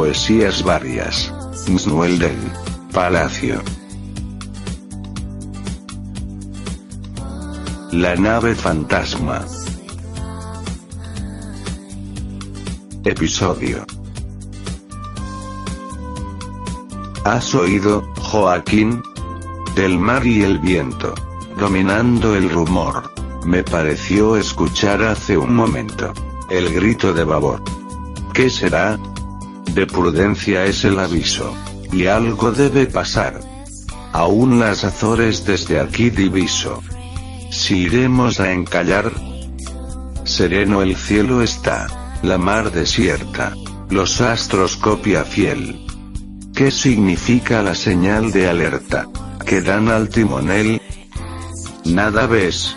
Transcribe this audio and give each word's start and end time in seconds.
Poesías 0.00 0.62
varias. 0.62 1.30
Msnuel 1.68 2.18
del 2.18 2.38
Palacio. 2.90 3.60
La 7.92 8.16
nave 8.16 8.54
fantasma. 8.54 9.44
Episodio. 13.04 13.84
¿Has 17.26 17.54
oído, 17.54 18.02
Joaquín? 18.22 19.02
Del 19.74 19.98
mar 19.98 20.26
y 20.26 20.40
el 20.40 20.60
viento. 20.60 21.14
Dominando 21.58 22.34
el 22.34 22.48
rumor. 22.48 23.12
Me 23.44 23.62
pareció 23.62 24.38
escuchar 24.38 25.02
hace 25.02 25.36
un 25.36 25.54
momento. 25.54 26.14
El 26.48 26.72
grito 26.72 27.12
de 27.12 27.24
babor. 27.24 27.62
¿Qué 28.32 28.48
será? 28.48 28.98
De 29.74 29.86
prudencia 29.86 30.64
es 30.64 30.84
el 30.84 30.98
aviso. 30.98 31.54
Y 31.92 32.06
algo 32.06 32.50
debe 32.50 32.86
pasar. 32.86 33.40
Aún 34.12 34.58
las 34.58 34.84
Azores 34.84 35.44
desde 35.44 35.78
aquí 35.78 36.10
diviso. 36.10 36.82
Si 37.50 37.78
iremos 37.78 38.40
a 38.40 38.52
encallar. 38.52 39.12
Sereno 40.24 40.82
el 40.82 40.96
cielo 40.96 41.42
está. 41.42 41.86
La 42.22 42.36
mar 42.36 42.72
desierta. 42.72 43.54
Los 43.90 44.20
astros 44.20 44.76
copia 44.76 45.24
fiel. 45.24 45.86
¿Qué 46.54 46.70
significa 46.70 47.62
la 47.62 47.74
señal 47.74 48.32
de 48.32 48.48
alerta? 48.48 49.06
Que 49.46 49.62
dan 49.62 49.88
al 49.88 50.08
timonel. 50.08 50.80
Nada 51.84 52.26
ves. 52.26 52.76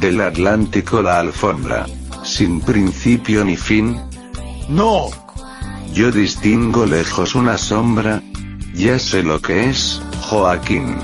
Del 0.00 0.20
Atlántico 0.20 1.02
la 1.02 1.20
alfombra. 1.20 1.86
Sin 2.24 2.60
principio 2.60 3.44
ni 3.44 3.56
fin. 3.56 4.00
No. 4.68 5.08
Yo 5.92 6.12
distingo 6.12 6.86
lejos 6.86 7.34
una 7.34 7.56
sombra. 7.58 8.22
Ya 8.74 8.98
sé 8.98 9.22
lo 9.22 9.40
que 9.40 9.70
es, 9.70 10.00
Joaquín. 10.22 10.96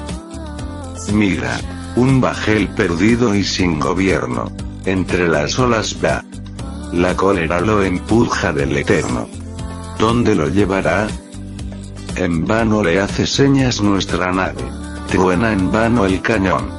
Mira. 1.12 1.60
Un 1.94 2.22
bajel 2.22 2.68
perdido 2.68 3.34
y 3.34 3.44
sin 3.44 3.78
gobierno. 3.78 4.50
Entre 4.86 5.28
las 5.28 5.58
olas 5.58 5.96
va. 6.02 6.24
La 6.92 7.14
cólera 7.14 7.60
lo 7.60 7.82
empuja 7.82 8.52
del 8.52 8.76
eterno. 8.76 9.28
¿Dónde 9.98 10.34
lo 10.34 10.48
llevará? 10.48 11.06
En 12.16 12.46
vano 12.46 12.82
le 12.82 12.98
hace 12.98 13.26
señas 13.26 13.82
nuestra 13.82 14.32
nave. 14.32 14.62
Truena 15.08 15.52
en 15.52 15.70
vano 15.70 16.06
el 16.06 16.22
cañón. 16.22 16.70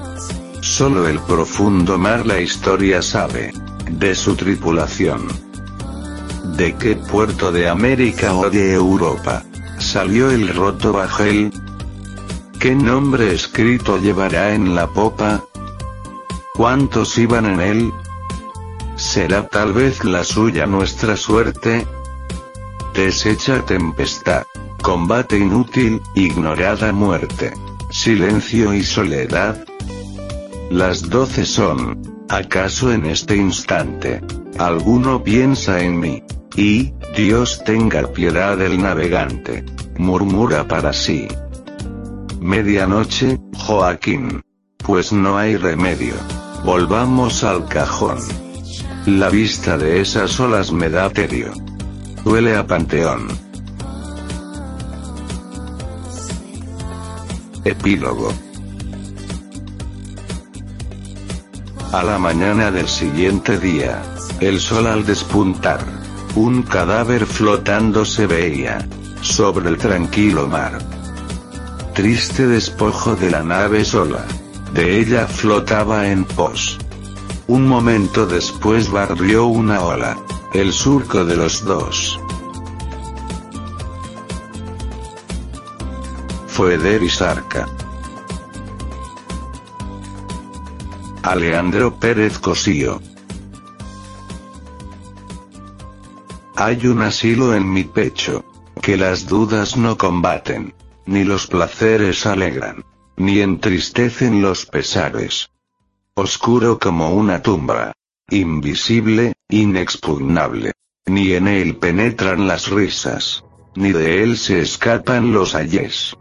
Solo 0.62 1.08
el 1.08 1.20
profundo 1.20 2.00
mar 2.00 2.26
la 2.26 2.42
historia 2.42 3.02
sabe. 3.02 3.54
De 3.92 4.16
su 4.16 4.36
tripulación. 4.36 5.28
¿De 6.58 6.76
qué 6.76 6.96
puerto 6.96 7.52
de 7.52 7.68
América 7.68 8.36
o 8.36 8.48
de 8.48 8.74
Europa? 8.74 9.44
Salió 9.80 10.30
el 10.30 10.54
roto 10.54 10.94
bajel. 10.94 11.52
¿Qué 12.60 12.76
nombre 12.76 13.34
escrito 13.34 13.98
llevará 13.98 14.54
en 14.54 14.76
la 14.76 14.88
popa? 14.88 15.44
¿Cuántos 16.54 17.18
iban 17.18 17.48
en 17.48 17.60
él? 17.60 17.92
¿Será 18.96 19.48
tal 19.48 19.74
vez 19.74 20.06
la 20.06 20.24
suya 20.24 20.68
nuestra 20.68 21.18
suerte? 21.18 21.88
Deshecha 22.94 23.66
tempestad. 23.66 24.44
Combate 24.84 25.40
inútil, 25.40 26.04
ignorada 26.14 26.94
muerte. 26.94 27.52
Silencio 27.90 28.76
y 28.76 28.84
soledad. 28.84 29.66
Las 30.70 31.10
doce 31.10 31.46
son. 31.46 32.00
¿Acaso 32.30 32.92
en 32.92 33.08
este 33.08 33.36
instante? 33.36 34.22
Alguno 34.60 35.24
piensa 35.24 35.82
en 35.82 36.00
mí. 36.00 36.24
Y, 36.56 36.94
Dios 37.16 37.64
tenga 37.66 38.12
piedad 38.14 38.58
del 38.58 38.82
navegante. 38.82 39.66
Murmura 39.98 40.68
para 40.68 40.94
sí. 40.94 41.28
Medianoche, 42.40 43.40
Joaquín. 43.58 44.42
Pues 44.78 45.12
no 45.14 45.38
hay 45.38 45.58
remedio. 45.58 46.14
Volvamos 46.64 47.44
al 47.44 47.68
cajón. 47.68 48.20
La 49.06 49.30
vista 49.30 49.78
de 49.78 50.02
esas 50.02 50.40
olas 50.40 50.72
me 50.72 50.90
da 50.90 51.10
tedio. 51.10 51.52
Duele 52.24 52.56
a 52.56 52.66
Panteón. 52.66 53.28
Epílogo. 57.66 58.32
A 61.94 62.04
la 62.04 62.18
mañana 62.18 62.72
del 62.72 62.88
siguiente 62.88 63.60
día, 63.60 64.02
el 64.40 64.60
sol 64.60 64.88
al 64.88 65.06
despuntar, 65.06 65.80
un 66.36 66.64
cadáver 66.64 67.26
flotando 67.26 68.06
se 68.06 68.26
veía, 68.26 68.88
sobre 69.22 69.70
el 69.70 69.78
tranquilo 69.78 70.48
mar. 70.48 70.80
Triste 71.94 72.48
despojo 72.48 73.16
de 73.16 73.30
la 73.30 73.44
nave 73.44 73.86
sola. 73.86 74.26
De 74.74 75.00
ella 75.00 75.28
flotaba 75.28 76.08
en 76.08 76.26
pos. 76.26 76.80
Un 77.46 77.68
momento 77.68 78.26
después 78.26 78.90
barrió 78.90 79.46
una 79.46 79.82
ola. 79.82 80.18
El 80.54 80.74
surco 80.74 81.24
de 81.24 81.36
los 81.36 81.64
dos. 81.64 82.20
Fue 86.48 86.80
y 87.04 87.10
Sarca. 87.10 87.68
Alejandro 91.22 91.96
Pérez 91.96 92.40
Cosío. 92.40 93.00
Hay 96.56 96.86
un 96.86 97.02
asilo 97.02 97.56
en 97.56 97.72
mi 97.72 97.84
pecho. 97.84 98.46
Que 98.82 98.98
las 98.98 99.28
dudas 99.28 99.76
no 99.76 99.98
combaten. 99.98 100.74
Ni 101.06 101.24
los 101.24 101.48
placeres 101.48 102.26
alegran. 102.26 102.84
Ni 103.18 103.40
entristecen 103.40 104.42
los 104.42 104.66
pesares. 104.66 105.50
Oscuro 106.16 106.78
como 106.80 107.12
una 107.12 107.42
tumba. 107.42 107.94
Invisible, 108.30 109.34
inexpugnable. 109.50 110.74
Ni 111.08 111.34
en 111.34 111.48
él 111.48 111.78
penetran 111.78 112.48
las 112.48 112.70
risas. 112.70 113.44
Ni 113.76 113.92
de 113.92 114.24
él 114.24 114.38
se 114.38 114.62
escapan 114.62 115.34
los 115.34 115.56
ayes. 115.56 116.16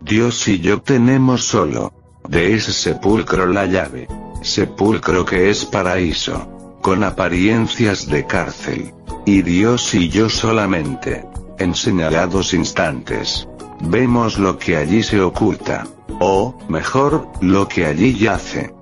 Dios 0.00 0.46
y 0.48 0.60
yo 0.60 0.82
tenemos 0.82 1.44
solo. 1.44 1.94
De 2.28 2.54
ese 2.54 2.72
sepulcro 2.72 3.46
la 3.46 3.66
llave. 3.66 4.08
Sepulcro 4.42 5.24
que 5.24 5.48
es 5.48 5.64
paraíso. 5.64 6.51
Con 6.82 7.04
apariencias 7.04 8.08
de 8.08 8.26
cárcel. 8.26 8.92
Y 9.24 9.42
Dios 9.42 9.94
y 9.94 10.08
yo 10.08 10.28
solamente. 10.28 11.24
En 11.58 11.76
señalados 11.76 12.54
instantes. 12.54 13.48
Vemos 13.80 14.36
lo 14.36 14.58
que 14.58 14.76
allí 14.76 15.04
se 15.04 15.20
oculta. 15.20 15.86
O, 16.18 16.58
mejor, 16.68 17.28
lo 17.40 17.68
que 17.68 17.86
allí 17.86 18.18
yace. 18.18 18.74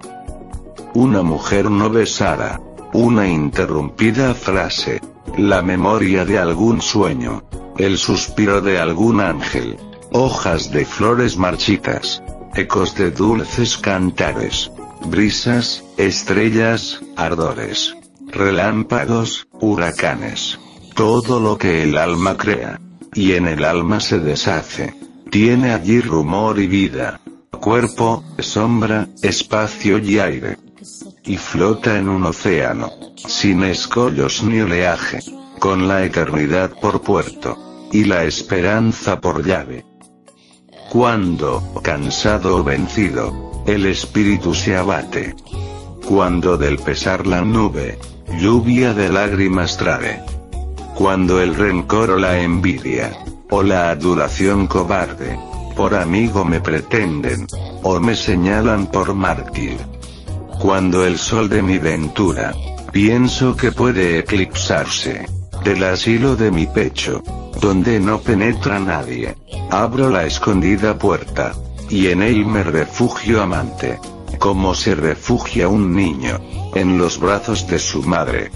Una 0.94 1.23
mujer 1.23 1.70
no 1.70 1.91
besara. 1.91 2.58
Una 2.94 3.29
interrumpida 3.29 4.32
frase. 4.32 5.02
La 5.37 5.61
memoria 5.61 6.25
de 6.25 6.38
algún 6.38 6.81
sueño. 6.81 7.44
El 7.76 7.99
suspiro 7.99 8.62
de 8.62 8.79
algún 8.79 9.20
ángel. 9.20 9.76
Hojas 10.11 10.70
de 10.70 10.87
flores 10.87 11.37
marchitas. 11.37 12.23
Ecos 12.55 12.94
de 12.94 13.11
dulces 13.11 13.76
cantares. 13.76 14.73
Brisas, 15.06 15.82
estrellas, 15.97 17.00
ardores. 17.17 17.97
Relámpagos, 18.29 19.49
huracanes. 19.61 20.58
Todo 20.94 21.41
lo 21.41 21.58
que 21.58 21.82
el 21.82 21.97
alma 21.97 22.37
crea. 22.37 22.81
Y 23.14 23.32
en 23.32 23.49
el 23.49 23.64
alma 23.64 24.00
se 24.00 24.20
deshace. 24.20 24.94
Tiene 25.31 25.73
allí 25.73 26.00
rumor 26.00 26.58
y 26.58 26.67
vida. 26.67 27.20
Cuerpo, 27.50 28.25
sombra, 28.38 29.08
espacio 29.23 29.99
y 29.99 30.19
aire. 30.19 30.58
Y 31.25 31.37
flota 31.37 31.99
en 31.99 32.08
un 32.08 32.25
océano. 32.25 32.91
Sin 33.17 33.64
escollos 33.64 34.43
ni 34.43 34.61
oleaje. 34.61 35.20
Con 35.58 35.88
la 35.88 36.05
eternidad 36.05 36.73
por 36.81 37.02
puerto. 37.02 37.88
Y 37.91 38.05
la 38.05 38.25
esperanza 38.25 39.20
por 39.20 39.44
llave. 39.44 39.85
Cuando, 40.91 41.81
cansado 41.82 42.56
o 42.56 42.64
vencido, 42.64 43.50
el 43.66 43.86
espíritu 43.86 44.54
se 44.54 44.76
abate. 44.76 45.34
Cuando 46.06 46.56
del 46.56 46.78
pesar 46.78 47.26
la 47.26 47.42
nube, 47.42 47.98
lluvia 48.38 48.94
de 48.94 49.08
lágrimas 49.08 49.76
trae. 49.76 50.22
Cuando 50.94 51.40
el 51.40 51.54
rencor 51.54 52.10
o 52.10 52.18
la 52.18 52.40
envidia, 52.40 53.12
o 53.50 53.62
la 53.62 53.90
adulación 53.90 54.66
cobarde, 54.66 55.38
por 55.76 55.94
amigo 55.94 56.44
me 56.44 56.60
pretenden, 56.60 57.46
o 57.82 57.98
me 58.00 58.14
señalan 58.16 58.86
por 58.86 59.14
mártir. 59.14 59.78
Cuando 60.60 61.06
el 61.06 61.18
sol 61.18 61.48
de 61.48 61.62
mi 61.62 61.78
ventura, 61.78 62.54
pienso 62.92 63.56
que 63.56 63.72
puede 63.72 64.18
eclipsarse, 64.18 65.26
del 65.64 65.84
asilo 65.84 66.36
de 66.36 66.50
mi 66.50 66.66
pecho, 66.66 67.22
donde 67.60 68.00
no 68.00 68.18
penetra 68.20 68.78
nadie, 68.78 69.36
abro 69.70 70.10
la 70.10 70.24
escondida 70.26 70.98
puerta, 70.98 71.52
y 71.90 72.08
en 72.08 72.22
él 72.22 72.46
me 72.46 72.62
refugio 72.62 73.42
amante, 73.42 73.98
como 74.38 74.75
se 74.75 74.94
refugia 74.94 75.69
un 75.69 75.94
niño, 75.94 76.38
en 76.75 76.96
los 76.98 77.19
brazos 77.19 77.66
de 77.66 77.81
su 77.81 78.04
madre. 78.04 78.52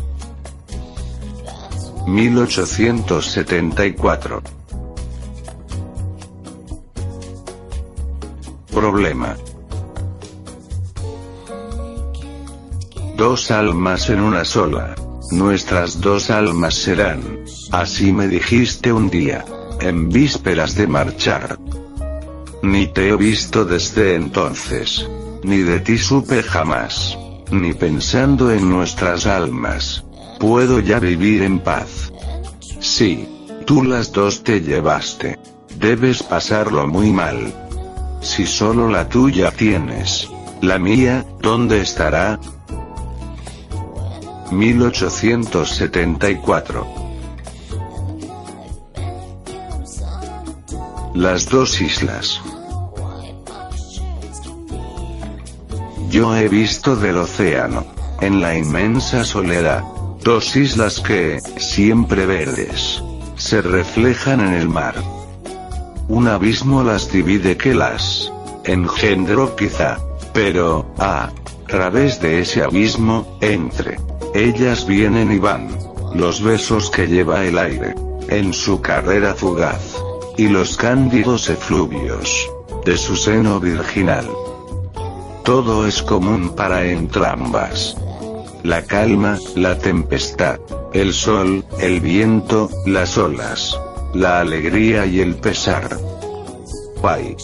1874. 2.06 4.42
Problema. 8.72 9.36
Dos 13.16 13.50
almas 13.50 14.10
en 14.10 14.20
una 14.20 14.44
sola. 14.44 14.94
Nuestras 15.30 15.98
dos 16.00 16.30
almas 16.30 16.74
serán. 16.74 17.40
Así 17.72 18.12
me 18.12 18.28
dijiste 18.28 18.92
un 18.92 19.10
día. 19.10 19.44
En 19.80 20.08
vísperas 20.08 20.76
de 20.76 20.86
marchar. 20.86 21.58
Ni 22.64 22.86
te 22.86 23.10
he 23.10 23.16
visto 23.16 23.66
desde 23.66 24.14
entonces. 24.14 25.06
Ni 25.42 25.58
de 25.58 25.80
ti 25.80 25.98
supe 25.98 26.42
jamás. 26.42 27.18
Ni 27.50 27.74
pensando 27.74 28.50
en 28.50 28.70
nuestras 28.70 29.26
almas. 29.26 30.02
Puedo 30.40 30.80
ya 30.80 30.98
vivir 30.98 31.42
en 31.42 31.58
paz. 31.58 32.10
Sí. 32.80 33.28
Tú 33.66 33.84
las 33.84 34.12
dos 34.12 34.42
te 34.42 34.62
llevaste. 34.62 35.38
Debes 35.76 36.22
pasarlo 36.22 36.86
muy 36.86 37.12
mal. 37.12 37.52
Si 38.22 38.46
solo 38.46 38.88
la 38.88 39.10
tuya 39.10 39.50
tienes. 39.50 40.30
La 40.62 40.78
mía, 40.78 41.26
¿dónde 41.42 41.82
estará? 41.82 42.40
1874. 44.50 47.03
Las 51.14 51.48
dos 51.48 51.80
islas. 51.80 52.40
Yo 56.10 56.36
he 56.36 56.48
visto 56.48 56.96
del 56.96 57.18
océano, 57.18 57.86
en 58.20 58.40
la 58.40 58.58
inmensa 58.58 59.24
soledad, 59.24 59.84
dos 60.24 60.56
islas 60.56 60.98
que, 60.98 61.40
siempre 61.56 62.26
verdes, 62.26 63.00
se 63.36 63.62
reflejan 63.62 64.40
en 64.40 64.54
el 64.54 64.68
mar. 64.68 64.96
Un 66.08 66.26
abismo 66.26 66.82
las 66.82 67.12
divide 67.12 67.56
que 67.56 67.74
las 67.74 68.32
engendró 68.64 69.54
quizá, 69.54 69.98
pero, 70.32 70.92
a 70.98 71.30
través 71.68 72.20
de 72.20 72.40
ese 72.40 72.64
abismo, 72.64 73.38
entre 73.40 73.98
ellas 74.34 74.84
vienen 74.84 75.30
y 75.30 75.38
van. 75.38 75.68
Los 76.12 76.42
besos 76.42 76.90
que 76.90 77.06
lleva 77.06 77.44
el 77.44 77.56
aire. 77.56 77.94
En 78.28 78.52
su 78.52 78.80
carrera 78.80 79.34
fugaz. 79.34 79.93
Y 80.36 80.48
los 80.48 80.76
cándidos 80.76 81.48
efluvios. 81.48 82.50
De 82.84 82.96
su 82.96 83.16
seno 83.16 83.60
virginal. 83.60 84.28
Todo 85.44 85.86
es 85.86 86.02
común 86.02 86.56
para 86.56 86.84
entrambas. 86.84 87.96
La 88.62 88.82
calma, 88.82 89.38
la 89.54 89.78
tempestad. 89.78 90.58
El 90.92 91.12
sol, 91.12 91.64
el 91.80 92.00
viento, 92.00 92.70
las 92.86 93.16
olas. 93.16 93.78
La 94.12 94.40
alegría 94.40 95.06
y 95.06 95.20
el 95.20 95.36
pesar. 95.36 95.96
Pay. 97.00 97.36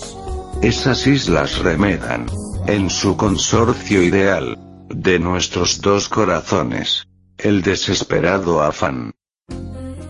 Esas 0.62 1.06
islas 1.06 1.58
remedan. 1.58 2.26
En 2.66 2.90
su 2.90 3.16
consorcio 3.16 4.02
ideal 4.02 4.58
de 4.88 5.18
nuestros 5.18 5.80
dos 5.80 6.08
corazones. 6.08 7.06
El 7.38 7.62
desesperado 7.62 8.62
afán. 8.62 9.12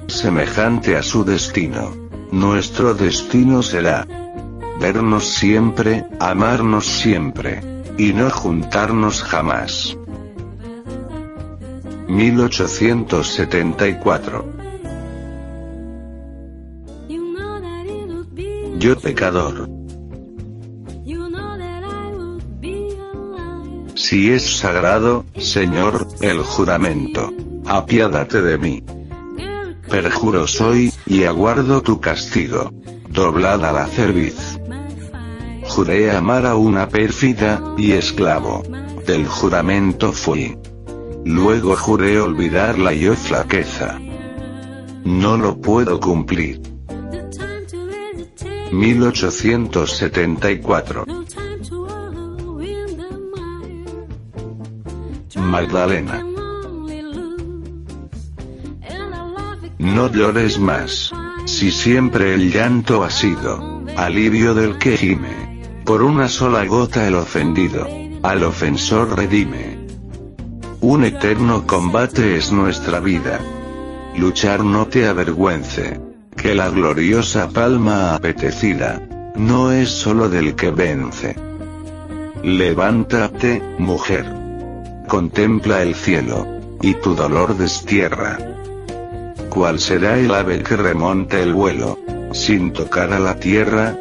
Semejante 0.07 0.97
a 0.97 1.03
su 1.03 1.25
destino. 1.25 2.10
Nuestro 2.33 2.95
destino 2.95 3.63
será 3.63 4.07
vernos 4.79 5.29
siempre, 5.29 6.07
amarnos 6.19 6.87
siempre. 6.87 7.61
Y 7.99 8.13
no 8.13 8.31
juntarnos 8.31 9.23
jamás. 9.23 9.97
1874. 12.09 14.45
Yo 18.79 18.99
pecador. 18.99 19.69
Si 23.95 24.31
es 24.31 24.57
sagrado, 24.57 25.27
Señor, 25.37 26.09
el 26.23 26.39
juramento. 26.39 27.31
Apiádate 27.67 28.41
de 28.41 28.57
mí. 28.57 28.83
Perjuro 29.91 30.47
soy, 30.47 30.93
y 31.05 31.25
aguardo 31.25 31.83
tu 31.83 32.01
castigo. 32.01 32.73
Doblada 33.09 33.73
la 33.73 33.87
cerviz. 33.87 34.61
Juré 35.65 36.13
amar 36.13 36.47
a 36.47 36.55
una 36.55 36.89
pérfida, 36.89 37.61
y 37.77 37.93
esclavo. 37.93 38.63
Del 39.07 39.27
juramento 39.27 40.13
fui. 40.13 40.57
Luego 41.25 41.77
juré 41.77 42.21
olvidarla 42.21 42.93
yo 42.95 43.15
flaqueza. 43.15 43.99
No 45.05 45.37
lo 45.37 45.61
puedo 45.61 45.99
cumplir. 45.99 46.63
1874 48.71 51.05
Magdalena. 55.37 56.30
No 59.81 60.13
llores 60.13 60.59
más. 60.59 61.11
Si 61.47 61.71
siempre 61.71 62.35
el 62.35 62.53
llanto 62.53 63.03
ha 63.03 63.09
sido 63.09 63.83
alivio 63.97 64.55
del 64.55 64.77
que 64.77 64.99
gime. 64.99 65.63
Por 65.87 66.03
una 66.03 66.29
sola 66.29 66.67
gota 66.67 67.09
el 67.09 67.15
ofendido. 67.15 67.89
Al 68.23 68.45
ofensor 68.45 69.17
redime. 69.17 69.79
Un 70.83 71.05
eterno 71.05 71.67
combate 71.67 72.37
es 72.37 72.53
nuestra 72.53 73.01
vida. 73.01 73.41
Luchar 74.19 74.63
no 74.63 74.87
te 74.87 75.09
avergüence. 75.09 75.99
Que 76.37 76.55
la 76.55 76.69
gloriosa 76.69 77.49
palma 77.49 78.15
apetecida 78.15 79.01
no 79.35 79.73
es 79.73 79.89
solo 79.89 80.29
del 80.29 80.57
que 80.57 80.71
vence. 80.71 81.37
Levántate, 82.43 83.63
mujer 83.79 84.41
contempla 85.09 85.83
el 85.83 85.95
cielo. 85.95 86.47
Y 86.83 86.95
tu 86.95 87.15
dolor 87.15 87.57
destierra. 87.57 88.50
¿Cuál 89.51 89.81
será 89.81 90.17
el 90.17 90.33
ave 90.33 90.63
que 90.63 90.77
remonte 90.77 91.43
el 91.43 91.53
vuelo? 91.53 91.99
Sin 92.33 92.73
tocar 92.73 93.13
a 93.13 93.19
la 93.19 93.35
tierra. 93.35 93.99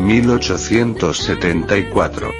1874. 0.00 2.30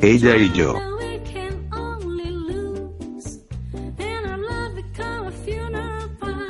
Ella 0.00 0.36
y 0.36 0.52
yo. 0.52 0.76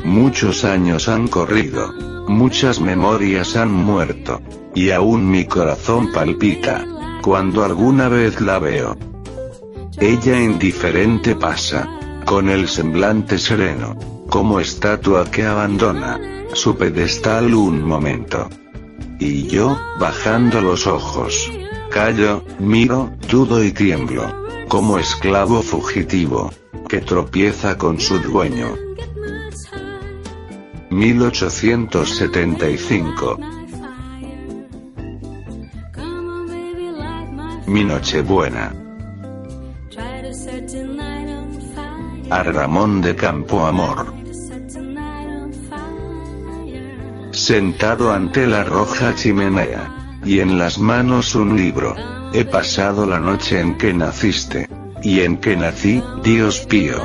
Muchos 0.05 0.65
años 0.65 1.09
han 1.09 1.29
corrido. 1.29 1.95
Muchas 2.29 2.79
memorias 2.79 3.57
han 3.57 3.73
muerto. 3.73 4.43
Y 4.75 4.91
aún 4.91 5.31
mi 5.31 5.47
corazón 5.47 6.13
palpita. 6.13 6.92
Cuando 7.23 7.65
alguna 7.65 8.09
vez 8.09 8.41
la 8.41 8.59
veo. 8.59 8.97
Ella 9.99 10.41
indiferente 10.41 11.37
pasa. 11.37 11.89
Con 12.27 12.49
el 12.49 12.69
semblante 12.69 13.39
sereno. 13.39 13.97
Como 14.29 14.61
estatua 14.61 15.31
que 15.31 15.45
abandona. 15.45 16.21
Su 16.53 16.77
pedestal 16.77 17.55
un 17.55 17.83
momento. 17.83 18.49
Y 19.21 19.47
yo, 19.47 19.79
bajando 20.01 20.61
los 20.61 20.87
ojos. 20.87 21.51
Callo, 21.91 22.45
miro, 22.59 23.13
dudo 23.31 23.63
y 23.63 23.71
tiemblo. 23.71 24.25
Como 24.69 24.99
esclavo 24.99 25.63
fugitivo. 25.63 26.51
Que 26.89 27.01
tropieza 27.01 27.79
con 27.79 28.01
su 28.01 28.19
dueño 28.19 28.75
1875. 30.93 33.62
Mi 37.73 37.85
Nochebuena. 37.85 38.71
A 42.29 42.43
Ramón 42.43 43.01
de 43.01 43.17
Campo 43.17 43.65
Amor. 43.65 44.13
Sentado 47.31 48.13
ante 48.13 48.47
la 48.47 48.65
roja 48.65 49.15
chimenea. 49.15 50.21
Y 50.23 50.41
en 50.41 50.59
las 50.59 50.79
manos 50.79 51.35
un 51.35 51.57
libro. 51.57 51.97
He 52.35 52.45
pasado 52.45 53.07
la 53.07 53.19
noche 53.19 53.59
en 53.59 53.79
que 53.79 53.95
naciste. 53.95 54.69
Y 55.03 55.21
en 55.21 55.39
que 55.39 55.57
nací, 55.57 56.03
Dios 56.23 56.67
pío. 56.69 56.99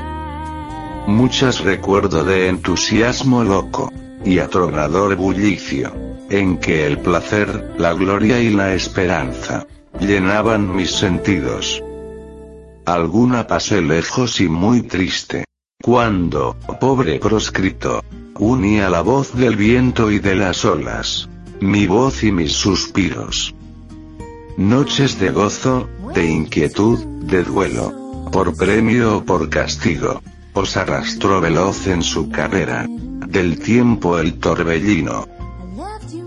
Muchas 1.07 1.61
recuerdo 1.61 2.25
de 2.25 2.49
entusiasmo 2.49 3.45
loco. 3.45 3.89
Y 4.25 4.39
atronador 4.39 5.15
bullicio. 5.15 5.93
En 6.29 6.57
que 6.57 6.85
el 6.85 6.99
placer, 6.99 7.73
la 7.77 7.93
gloria 7.93 8.41
y 8.41 8.49
la 8.49 8.73
esperanza. 8.73 9.65
Llenaban 9.99 10.75
mis 10.75 10.91
sentidos. 10.91 11.83
Alguna 12.85 13.47
pasé 13.47 13.81
lejos 13.81 14.39
y 14.39 14.47
muy 14.47 14.83
triste. 14.83 15.43
Cuando, 15.81 16.55
pobre 16.79 17.19
proscrito, 17.19 18.03
unía 18.37 18.89
la 18.89 19.01
voz 19.01 19.35
del 19.35 19.55
viento 19.55 20.11
y 20.11 20.19
de 20.19 20.35
las 20.35 20.65
olas. 20.65 21.27
Mi 21.61 21.87
voz 21.87 22.23
y 22.23 22.31
mis 22.31 22.53
suspiros. 22.53 23.55
Noches 24.55 25.19
de 25.19 25.31
gozo, 25.31 25.89
de 26.13 26.29
inquietud, 26.29 27.03
de 27.23 27.43
duelo. 27.43 28.29
Por 28.31 28.55
premio 28.55 29.17
o 29.17 29.25
por 29.25 29.49
castigo. 29.49 30.21
Os 30.53 30.77
arrastró 30.77 31.41
veloz 31.41 31.87
en 31.87 32.03
su 32.03 32.29
carrera. 32.29 32.85
Del 32.87 33.59
tiempo 33.59 34.19
el 34.19 34.39
torbellino. 34.39 35.27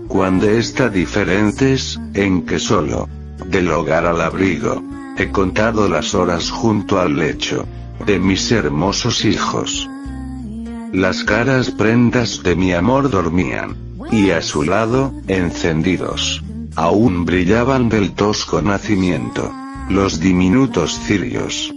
Cuando 0.09 0.49
está 0.49 0.89
diferentes, 0.89 1.97
en 2.13 2.45
que 2.45 2.59
solo, 2.59 3.07
del 3.45 3.69
hogar 3.71 4.05
al 4.05 4.21
abrigo, 4.21 4.81
he 5.17 5.29
contado 5.31 5.87
las 5.87 6.15
horas 6.15 6.49
junto 6.49 6.99
al 6.99 7.17
lecho, 7.17 7.65
de 8.05 8.19
mis 8.19 8.51
hermosos 8.51 9.25
hijos. 9.25 9.89
Las 10.93 11.23
caras 11.23 11.71
prendas 11.71 12.43
de 12.43 12.55
mi 12.55 12.73
amor 12.73 13.09
dormían, 13.09 13.75
y 14.11 14.31
a 14.31 14.41
su 14.41 14.63
lado, 14.63 15.13
encendidos, 15.27 16.43
aún 16.75 17.25
brillaban 17.25 17.89
del 17.89 18.13
tosco 18.13 18.61
nacimiento, 18.61 19.51
los 19.89 20.19
diminutos 20.19 20.99
cirios. 20.99 21.73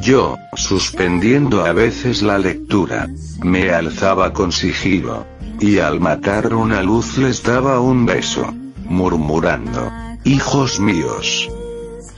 Yo, 0.00 0.36
suspendiendo 0.54 1.64
a 1.64 1.72
veces 1.72 2.22
la 2.22 2.38
lectura, 2.38 3.08
me 3.42 3.70
alzaba 3.70 4.32
con 4.32 4.50
sigilo, 4.50 5.26
y 5.60 5.78
al 5.78 6.00
matar 6.00 6.54
una 6.54 6.82
luz 6.82 7.18
les 7.18 7.42
daba 7.42 7.80
un 7.80 8.06
beso, 8.06 8.52
murmurando, 8.88 9.92
hijos 10.24 10.80
míos. 10.80 11.48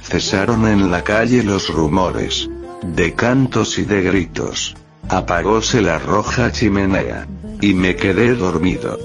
Cesaron 0.03 0.67
en 0.67 0.91
la 0.91 1.05
calle 1.05 1.43
los 1.43 1.73
rumores, 1.73 2.51
de 2.83 3.15
cantos 3.15 3.79
y 3.79 3.85
de 3.85 4.03
gritos. 4.03 4.75
Apagóse 5.09 5.81
la 5.81 5.99
roja 5.99 6.53
chimenea, 6.53 7.27
y 7.61 7.75
me 7.75 7.97
quedé 7.97 8.35
dormido. 8.35 8.99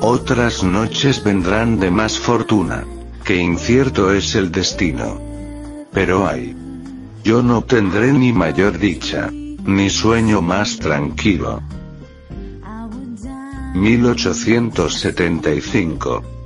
Otras 0.00 0.62
noches 0.62 1.22
vendrán 1.22 1.78
de 1.78 1.90
más 1.90 2.18
fortuna, 2.18 2.84
que 3.24 3.36
incierto 3.36 4.12
es 4.12 4.34
el 4.34 4.50
destino. 4.50 5.20
Pero 5.92 6.26
hay, 6.26 6.56
yo 7.22 7.42
no 7.42 7.62
tendré 7.62 8.12
ni 8.12 8.32
mayor 8.32 8.78
dicha, 8.78 9.30
ni 9.30 9.90
sueño 9.90 10.40
más 10.40 10.78
tranquilo. 10.78 11.60
1875 13.74 16.39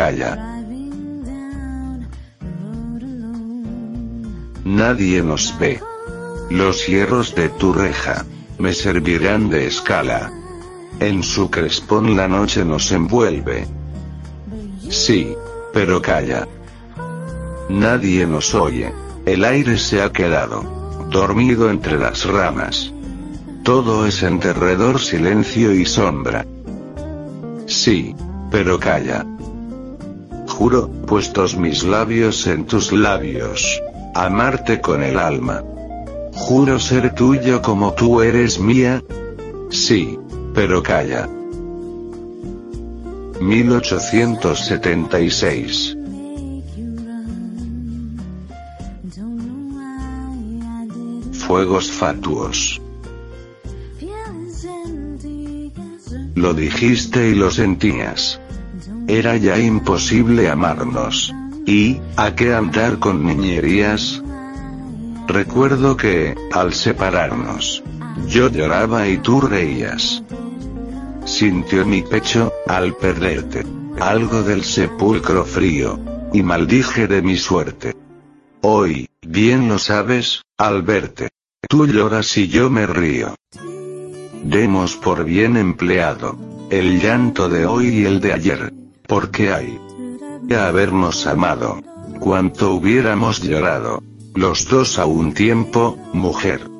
Calla. 0.00 0.34
Nadie 4.64 5.22
nos 5.22 5.54
ve. 5.58 5.78
Los 6.48 6.86
hierros 6.86 7.34
de 7.34 7.50
tu 7.50 7.74
reja, 7.74 8.24
me 8.58 8.72
servirán 8.72 9.50
de 9.50 9.66
escala. 9.66 10.32
En 11.00 11.22
su 11.22 11.50
crespón 11.50 12.16
la 12.16 12.28
noche 12.28 12.64
nos 12.64 12.90
envuelve, 12.92 13.66
Sí. 14.88 15.36
Pero 15.74 16.00
calla. 16.00 16.48
Nadie 17.68 18.26
nos 18.26 18.54
oye. 18.54 18.94
El 19.26 19.44
aire 19.44 19.76
se 19.76 20.00
ha 20.00 20.10
quedado. 20.10 20.62
Dormido 21.10 21.68
entre 21.68 21.98
las 21.98 22.24
ramas. 22.24 22.90
Todo 23.64 24.06
es 24.06 24.22
enterredor 24.22 24.98
silencio 24.98 25.74
y 25.74 25.84
sombra. 25.84 26.46
Sí. 27.66 28.16
Pero 28.50 28.80
calla. 28.80 29.26
Juro, 30.60 30.92
puestos 31.06 31.56
mis 31.56 31.84
labios 31.84 32.46
en 32.46 32.66
tus 32.66 32.92
labios. 32.92 33.80
Amarte 34.14 34.82
con 34.82 35.02
el 35.02 35.18
alma. 35.18 35.64
Juro 36.34 36.78
ser 36.78 37.14
tuyo 37.14 37.62
como 37.62 37.94
tú 37.94 38.20
eres 38.20 38.60
mía. 38.60 39.02
Sí. 39.70 40.18
Pero 40.54 40.82
calla. 40.82 41.26
1876. 43.40 45.96
Fuegos 51.32 51.90
fatuos. 51.90 52.82
Lo 56.34 56.52
dijiste 56.52 57.30
y 57.30 57.34
lo 57.34 57.50
sentías. 57.50 58.38
Era 59.10 59.36
ya 59.36 59.58
imposible 59.58 60.48
amarnos. 60.48 61.34
¿Y, 61.66 62.00
a 62.16 62.34
qué 62.34 62.54
andar 62.54 62.98
con 62.98 63.24
niñerías? 63.24 64.22
Recuerdo 65.26 65.96
que, 65.96 66.34
al 66.52 66.74
separarnos, 66.74 67.82
yo 68.28 68.48
lloraba 68.48 69.08
y 69.08 69.18
tú 69.18 69.40
reías 69.40 70.22
sintió 71.30 71.86
mi 71.86 72.02
pecho, 72.02 72.52
al 72.66 72.94
perderte, 72.96 73.64
algo 74.00 74.42
del 74.42 74.64
sepulcro 74.64 75.44
frío, 75.44 75.98
y 76.32 76.42
maldije 76.42 77.06
de 77.06 77.22
mi 77.22 77.36
suerte. 77.36 77.94
Hoy, 78.62 79.08
bien 79.22 79.68
lo 79.68 79.78
sabes, 79.78 80.42
al 80.58 80.82
verte, 80.82 81.28
tú 81.68 81.86
lloras 81.86 82.36
y 82.36 82.48
yo 82.48 82.68
me 82.68 82.86
río. 82.86 83.36
Demos 84.42 84.96
por 84.96 85.24
bien 85.24 85.56
empleado, 85.56 86.36
el 86.70 87.00
llanto 87.00 87.48
de 87.48 87.66
hoy 87.66 87.88
y 87.88 88.04
el 88.06 88.20
de 88.20 88.32
ayer, 88.32 88.72
porque 89.10 89.52
hay 89.52 89.78
que 90.48 90.54
habernos 90.54 91.26
amado, 91.26 91.82
cuanto 92.20 92.74
hubiéramos 92.74 93.42
llorado, 93.42 94.00
los 94.36 94.68
dos 94.68 95.00
a 95.00 95.06
un 95.06 95.34
tiempo, 95.34 95.98
mujer. 96.12 96.70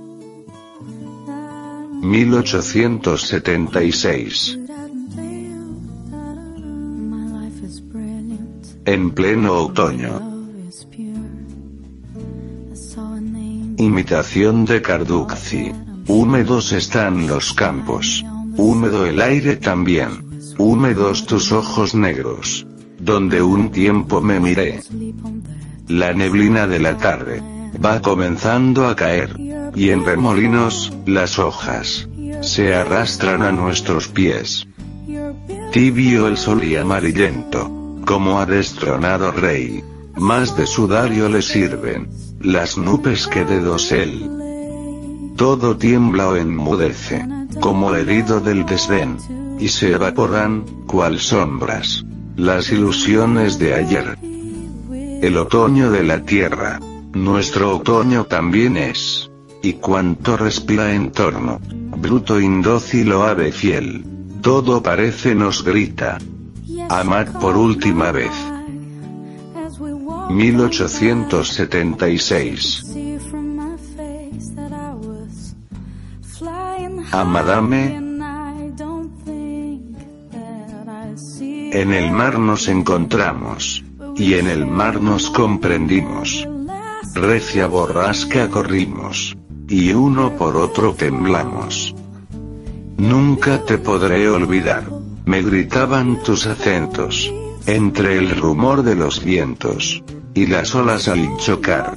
1876. 2.02 4.60
En 8.84 9.10
pleno 9.10 9.54
otoño. 9.54 10.20
Imitación 13.76 14.64
de 14.66 14.80
Carducci. 14.80 15.72
Húmedos 16.06 16.70
están 16.70 17.26
los 17.26 17.52
campos. 17.54 18.24
Húmedo 18.56 19.04
el 19.04 19.20
aire 19.20 19.56
también. 19.56 20.29
Húmedos 20.62 21.24
tus 21.24 21.52
ojos 21.52 21.94
negros. 21.94 22.66
Donde 22.98 23.40
un 23.40 23.70
tiempo 23.70 24.20
me 24.20 24.40
miré. 24.40 24.80
La 25.88 26.12
neblina 26.12 26.66
de 26.66 26.78
la 26.78 26.98
tarde. 26.98 27.42
Va 27.82 28.02
comenzando 28.02 28.86
a 28.86 28.94
caer 28.94 29.34
y 29.74 29.88
en 29.88 30.04
remolinos, 30.04 30.92
las 31.06 31.38
hojas 31.38 32.06
se 32.42 32.74
arrastran 32.74 33.40
a 33.42 33.52
nuestros 33.52 34.08
pies. 34.08 34.68
Tibio 35.72 36.28
el 36.28 36.36
sol 36.36 36.62
y 36.62 36.76
amarillento, 36.76 37.96
como 38.04 38.38
a 38.38 38.44
destronado 38.44 39.32
rey. 39.32 39.82
Más 40.16 40.58
de 40.58 40.66
sudario 40.66 41.30
le 41.30 41.40
sirven 41.40 42.10
las 42.38 42.76
nubes 42.76 43.26
que 43.26 43.46
de 43.46 43.60
dosel. 43.60 44.28
Todo 45.36 45.78
tiembla 45.78 46.28
o 46.28 46.36
enmudece, 46.36 47.26
como 47.60 47.94
herido 47.94 48.40
del 48.40 48.66
desdén, 48.66 49.16
y 49.60 49.68
se 49.68 49.92
evaporan, 49.92 50.64
cual 50.86 51.20
sombras, 51.20 52.04
las 52.36 52.72
ilusiones 52.72 53.58
de 53.58 53.74
ayer. 53.74 54.18
El 55.22 55.36
otoño 55.36 55.90
de 55.90 56.02
la 56.02 56.22
tierra, 56.22 56.80
nuestro 57.12 57.76
otoño 57.76 58.24
también 58.24 58.76
es 58.76 59.30
y 59.62 59.74
cuanto 59.74 60.36
respira 60.36 60.92
en 60.94 61.12
torno. 61.12 61.60
Bruto 61.62 62.40
indócil 62.40 63.12
o 63.12 63.22
ave 63.24 63.52
fiel. 63.52 64.04
Todo 64.40 64.82
parece 64.82 65.34
nos 65.34 65.62
grita. 65.62 66.16
Amad 66.88 67.26
por 67.40 67.58
última 67.58 68.12
vez. 68.12 68.32
1876. 70.30 72.86
Amadame. 77.12 77.99
En 81.72 81.92
el 81.92 82.10
mar 82.10 82.38
nos 82.38 82.68
encontramos. 82.68 83.84
Y 84.16 84.34
en 84.34 84.48
el 84.48 84.66
mar 84.66 85.00
nos 85.00 85.30
comprendimos. 85.30 86.46
Recia 87.14 87.66
borrasca 87.66 88.48
corrimos 88.48 89.36
y 89.70 89.92
uno 89.92 90.36
por 90.36 90.56
otro 90.56 90.94
temblamos. 90.94 91.94
Nunca 92.98 93.64
te 93.64 93.78
podré 93.78 94.28
olvidar, 94.28 94.84
me 95.24 95.42
gritaban 95.42 96.22
tus 96.24 96.46
acentos, 96.46 97.32
entre 97.66 98.18
el 98.18 98.30
rumor 98.36 98.82
de 98.82 98.96
los 98.96 99.24
vientos, 99.24 100.02
y 100.34 100.46
las 100.46 100.74
olas 100.74 101.06
al 101.06 101.36
chocar. 101.36 101.96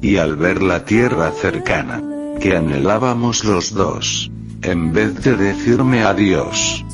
Y 0.00 0.16
al 0.16 0.36
ver 0.36 0.62
la 0.62 0.84
tierra 0.84 1.32
cercana, 1.32 2.02
que 2.40 2.56
anhelábamos 2.56 3.44
los 3.44 3.74
dos, 3.74 4.30
en 4.62 4.92
vez 4.92 5.22
de 5.24 5.36
decirme 5.36 6.04
adiós, 6.04 6.84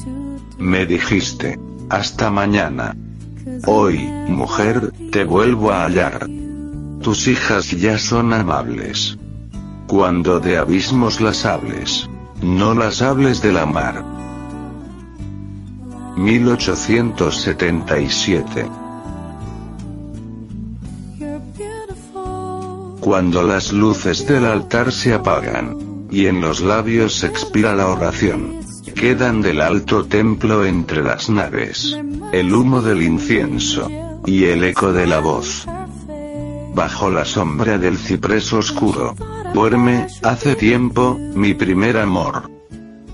me 0.59 0.87
dijiste, 0.87 1.59
hasta 1.89 2.31
mañana. 2.31 2.95
Hoy, 3.67 3.99
mujer, 4.29 4.93
te 5.13 5.25
vuelvo 5.25 5.73
a 5.73 5.85
hallar. 5.85 6.27
Tus 7.03 7.29
hijas 7.29 7.71
ya 7.71 7.99
son 7.99 8.33
amables. 8.33 9.19
Cuando 9.87 10.41
de 10.41 10.57
abismos 10.59 11.21
las 11.21 11.47
hables, 11.47 12.11
no 12.43 12.75
las 12.75 13.03
hables 13.03 13.41
de 13.43 13.53
la 13.53 13.67
mar. 13.67 14.05
1877. 16.17 18.67
Cuando 23.01 23.45
las 23.45 23.73
luces 23.73 24.27
del 24.27 24.47
altar 24.47 24.91
se 24.91 25.15
apagan, 25.15 26.09
y 26.11 26.27
en 26.27 26.41
los 26.41 26.61
labios 26.61 27.23
expira 27.23 27.77
la 27.77 27.87
oración, 27.87 28.66
quedan 28.97 29.43
del 29.43 29.61
alto 29.61 30.07
templo 30.07 30.65
entre 30.65 31.05
las 31.05 31.29
naves, 31.29 31.97
el 32.33 32.55
humo 32.55 32.81
del 32.81 33.03
incienso, 33.03 33.91
y 34.25 34.45
el 34.45 34.65
eco 34.65 34.91
de 34.93 35.07
la 35.07 35.21
voz. 35.21 35.67
Bajo 36.75 37.11
la 37.11 37.27
sombra 37.27 37.79
del 37.79 37.99
ciprés 37.99 38.53
oscuro, 38.53 39.15
duerme, 39.55 40.09
hace 40.23 40.57
tiempo, 40.57 41.17
mi 41.35 41.55
primer 41.55 41.99
amor. 41.99 42.51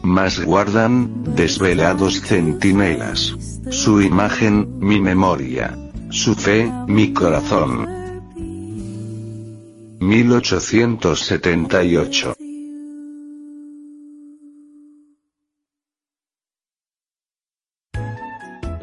Mas 0.03 0.43
guardan, 0.43 1.25
desvelados 1.35 2.23
centinelas, 2.23 3.37
su 3.71 4.01
imagen, 4.01 4.79
mi 4.79 4.99
memoria, 5.01 5.77
su 6.11 6.35
fe, 6.35 6.73
mi 6.87 7.13
corazón. 7.13 7.87
1878 9.99 12.37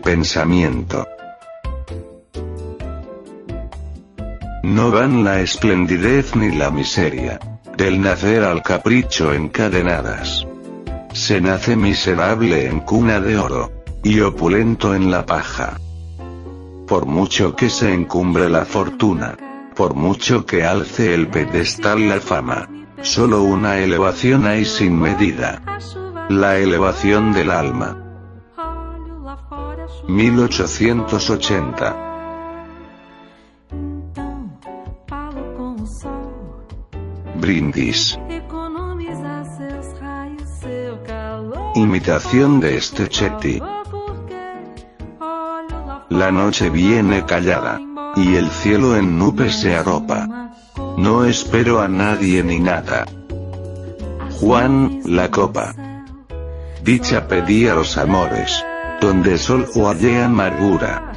Pensamiento 0.09 1.07
No 4.63 4.89
van 4.89 5.23
la 5.23 5.39
esplendidez 5.39 6.35
ni 6.35 6.49
la 6.51 6.71
miseria. 6.71 7.39
Del 7.77 8.01
nacer 8.01 8.43
al 8.43 8.63
capricho 8.63 9.31
encadenadas. 9.35 10.47
Se 11.13 11.39
nace 11.39 11.75
miserable 11.75 12.65
en 12.65 12.79
cuna 12.79 13.19
de 13.19 13.37
oro. 13.37 13.71
Y 14.03 14.19
opulento 14.21 14.95
en 14.95 15.11
la 15.11 15.27
paja. 15.27 15.79
Por 16.88 17.05
mucho 17.05 17.55
que 17.55 17.69
se 17.69 17.93
encumbre 17.93 18.49
la 18.49 18.65
fortuna. 18.65 19.38
Por 19.75 19.93
mucho 19.93 20.43
que 20.43 20.63
alce 20.63 21.13
el 21.13 21.27
pedestal 21.27 22.10
la 22.10 22.19
fama. 22.19 22.67
Solo 23.03 23.43
una 23.43 23.77
elevación 23.77 24.47
hay 24.47 24.65
sin 24.65 24.99
medida. 24.99 25.62
La 26.29 26.57
elevación 26.57 27.31
del 27.31 27.51
alma. 27.51 28.09
1880 30.10 32.10
brindis. 37.39 38.19
Imitación 41.76 42.60
de 42.60 42.78
este 42.78 43.08
Chetty. 43.08 43.62
La 46.10 46.32
noche 46.32 46.69
viene 46.69 47.26
callada. 47.26 47.80
Y 48.15 48.36
el 48.36 48.50
cielo 48.50 48.98
en 48.98 49.17
nubes 49.17 49.56
se 49.56 49.76
arropa. 49.76 50.54
No 50.98 51.26
espero 51.26 51.82
a 51.82 51.88
nadie 51.88 52.43
ni 52.43 52.60
nada. 52.60 53.06
Juan, 54.39 55.02
la 55.06 55.30
copa. 55.30 55.74
Dicha 56.84 57.28
pedí 57.28 57.67
a 57.67 57.76
los 57.76 57.98
amores. 57.98 58.63
Donde 59.01 59.38
sol 59.38 59.67
o 59.75 59.88
hallé 59.88 60.21
amargura. 60.21 61.13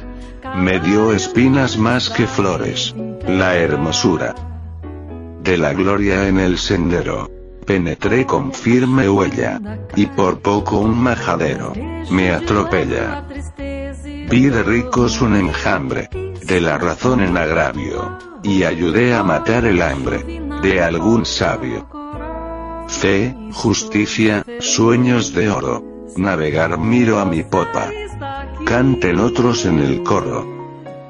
Me 0.55 0.79
dio 0.79 1.11
espinas 1.11 1.77
más 1.77 2.09
que 2.09 2.27
flores. 2.27 2.95
La 3.27 3.55
hermosura 3.55 4.35
de 5.43 5.57
la 5.57 5.73
gloria 5.73 6.27
en 6.27 6.39
el 6.39 6.57
sendero. 6.57 7.29
Penetré 7.65 8.25
con 8.25 8.53
firme 8.53 9.09
huella. 9.09 9.59
Y 9.95 10.05
por 10.05 10.39
poco 10.39 10.79
un 10.79 10.97
majadero. 10.97 11.73
Me 12.09 12.31
atropella. 12.31 13.25
Vi 13.57 14.49
de 14.49 14.63
ricos 14.63 15.21
un 15.21 15.35
enjambre. 15.35 16.09
De 16.45 16.61
la 16.61 16.77
razón 16.77 17.21
en 17.21 17.37
agravio. 17.37 18.17
Y 18.41 18.63
ayudé 18.63 19.13
a 19.13 19.23
matar 19.23 19.65
el 19.65 19.81
hambre. 19.81 20.41
De 20.61 20.81
algún 20.81 21.25
sabio. 21.25 21.87
Fe, 22.87 23.35
justicia, 23.51 24.45
sueños 24.59 25.33
de 25.33 25.49
oro. 25.49 25.92
Navegar 26.17 26.77
miro 26.77 27.19
a 27.19 27.25
mi 27.25 27.43
popa. 27.43 27.89
Canten 28.65 29.19
otros 29.19 29.65
en 29.65 29.79
el 29.79 30.03
coro. 30.03 30.45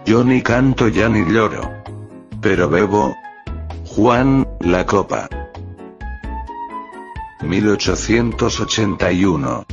Yo 0.05 0.23
ni 0.23 0.41
canto 0.41 0.87
ya 0.87 1.09
ni 1.09 1.25
lloro. 1.25 1.69
Pero 2.41 2.69
bebo, 2.69 3.13
Juan, 3.85 4.47
la 4.61 4.85
Copa. 4.85 5.27
1881. 7.41 9.65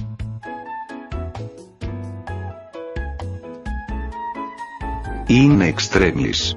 In 5.28 5.62
extremis. 5.62 6.56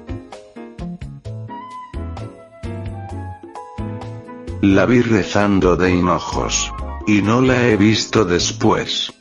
La 4.62 4.86
vi 4.86 5.02
rezando 5.02 5.76
de 5.76 5.92
hinojos. 5.92 6.72
Y 7.06 7.22
no 7.22 7.42
la 7.42 7.68
he 7.68 7.76
visto 7.76 8.24
después. 8.24 9.12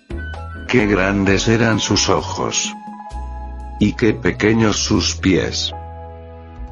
Qué 0.68 0.88
grandes 0.88 1.48
eran 1.48 1.80
sus 1.80 2.10
ojos. 2.10 2.74
Y 3.80 3.94
qué 3.94 4.14
pequeños 4.14 4.78
sus 4.78 5.16
pies. 5.16 5.74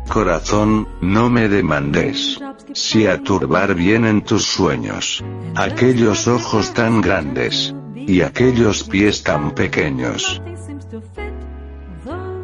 Corazón, 0.07 0.87
no 1.01 1.29
me 1.29 1.47
demandes. 1.49 2.39
Si 2.73 3.05
a 3.07 3.21
turbar 3.21 3.75
vienen 3.75 4.23
tus 4.23 4.45
sueños. 4.45 5.23
Aquellos 5.55 6.27
ojos 6.27 6.73
tan 6.73 7.01
grandes. 7.01 7.75
Y 7.95 8.21
aquellos 8.21 8.83
pies 8.83 9.23
tan 9.23 9.51
pequeños. 9.51 10.41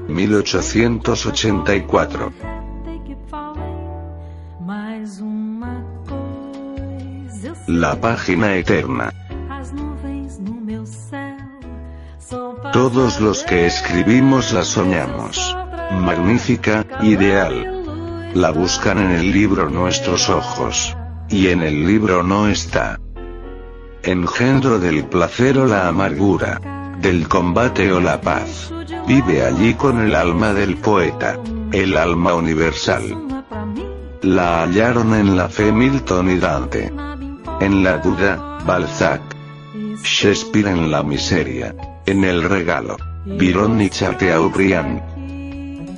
1884. 0.07 2.31
La 7.67 7.99
página 8.01 8.55
eterna. 8.55 9.13
Todos 12.73 13.21
los 13.21 13.43
que 13.43 13.65
escribimos 13.65 14.53
la 14.53 14.63
soñamos 14.63 15.55
magnífica, 15.91 16.85
ideal. 17.01 18.31
La 18.33 18.51
buscan 18.51 18.99
en 18.99 19.11
el 19.11 19.31
libro 19.31 19.69
nuestros 19.69 20.29
ojos. 20.29 20.95
Y 21.29 21.47
en 21.47 21.61
el 21.61 21.85
libro 21.85 22.23
no 22.23 22.47
está. 22.47 22.99
Engendro 24.03 24.79
del 24.79 25.05
placer 25.05 25.57
o 25.57 25.65
la 25.65 25.87
amargura. 25.87 26.61
Del 27.01 27.27
combate 27.27 27.91
o 27.91 27.99
la 27.99 28.21
paz. 28.21 28.73
Vive 29.07 29.45
allí 29.45 29.73
con 29.73 29.99
el 30.01 30.15
alma 30.15 30.53
del 30.53 30.77
poeta. 30.77 31.37
El 31.71 31.97
alma 31.97 32.33
universal. 32.35 33.03
La 34.21 34.63
hallaron 34.63 35.13
en 35.13 35.35
la 35.35 35.49
fe 35.49 35.71
Milton 35.71 36.29
y 36.31 36.37
Dante. 36.37 36.91
En 37.59 37.83
la 37.83 37.97
duda, 37.97 38.59
Balzac. 38.65 39.21
Shakespeare 40.03 40.69
en 40.69 40.91
la 40.91 41.03
miseria. 41.03 41.75
En 42.05 42.23
el 42.23 42.43
regalo. 42.43 42.97
Byron 43.25 43.81
y 43.81 43.89
Chateaubriand. 43.89 45.01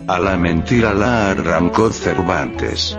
A 0.07 0.17
la 0.17 0.37
mentira 0.37 0.93
la 0.93 1.29
arrancó 1.31 1.91
Cervantes. 1.91 2.97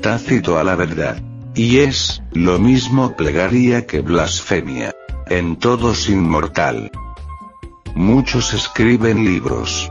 Tácito 0.00 0.58
a 0.58 0.64
la 0.64 0.74
verdad. 0.74 1.22
Y 1.54 1.78
es, 1.78 2.22
lo 2.32 2.58
mismo 2.58 3.14
plegaria 3.14 3.86
que 3.86 4.00
blasfemia. 4.00 4.94
En 5.28 5.56
todos 5.56 6.08
inmortal. 6.08 6.90
Muchos 7.94 8.54
escriben 8.54 9.24
libros. 9.24 9.90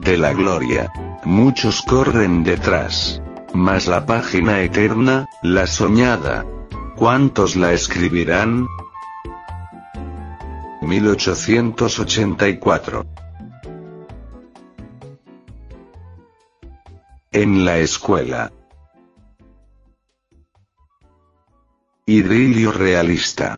De 0.00 0.18
la 0.18 0.32
gloria. 0.32 0.92
Muchos 1.24 1.82
corren 1.82 2.44
detrás. 2.44 3.22
Mas 3.54 3.86
la 3.86 4.06
página 4.06 4.60
eterna, 4.60 5.28
la 5.42 5.66
soñada. 5.66 6.44
¿Cuántos 7.02 7.56
la 7.56 7.72
escribirán? 7.72 8.68
1884 10.82 13.06
En 17.32 17.64
la 17.64 17.78
escuela. 17.78 18.52
Idilio 22.06 22.70
realista. 22.70 23.56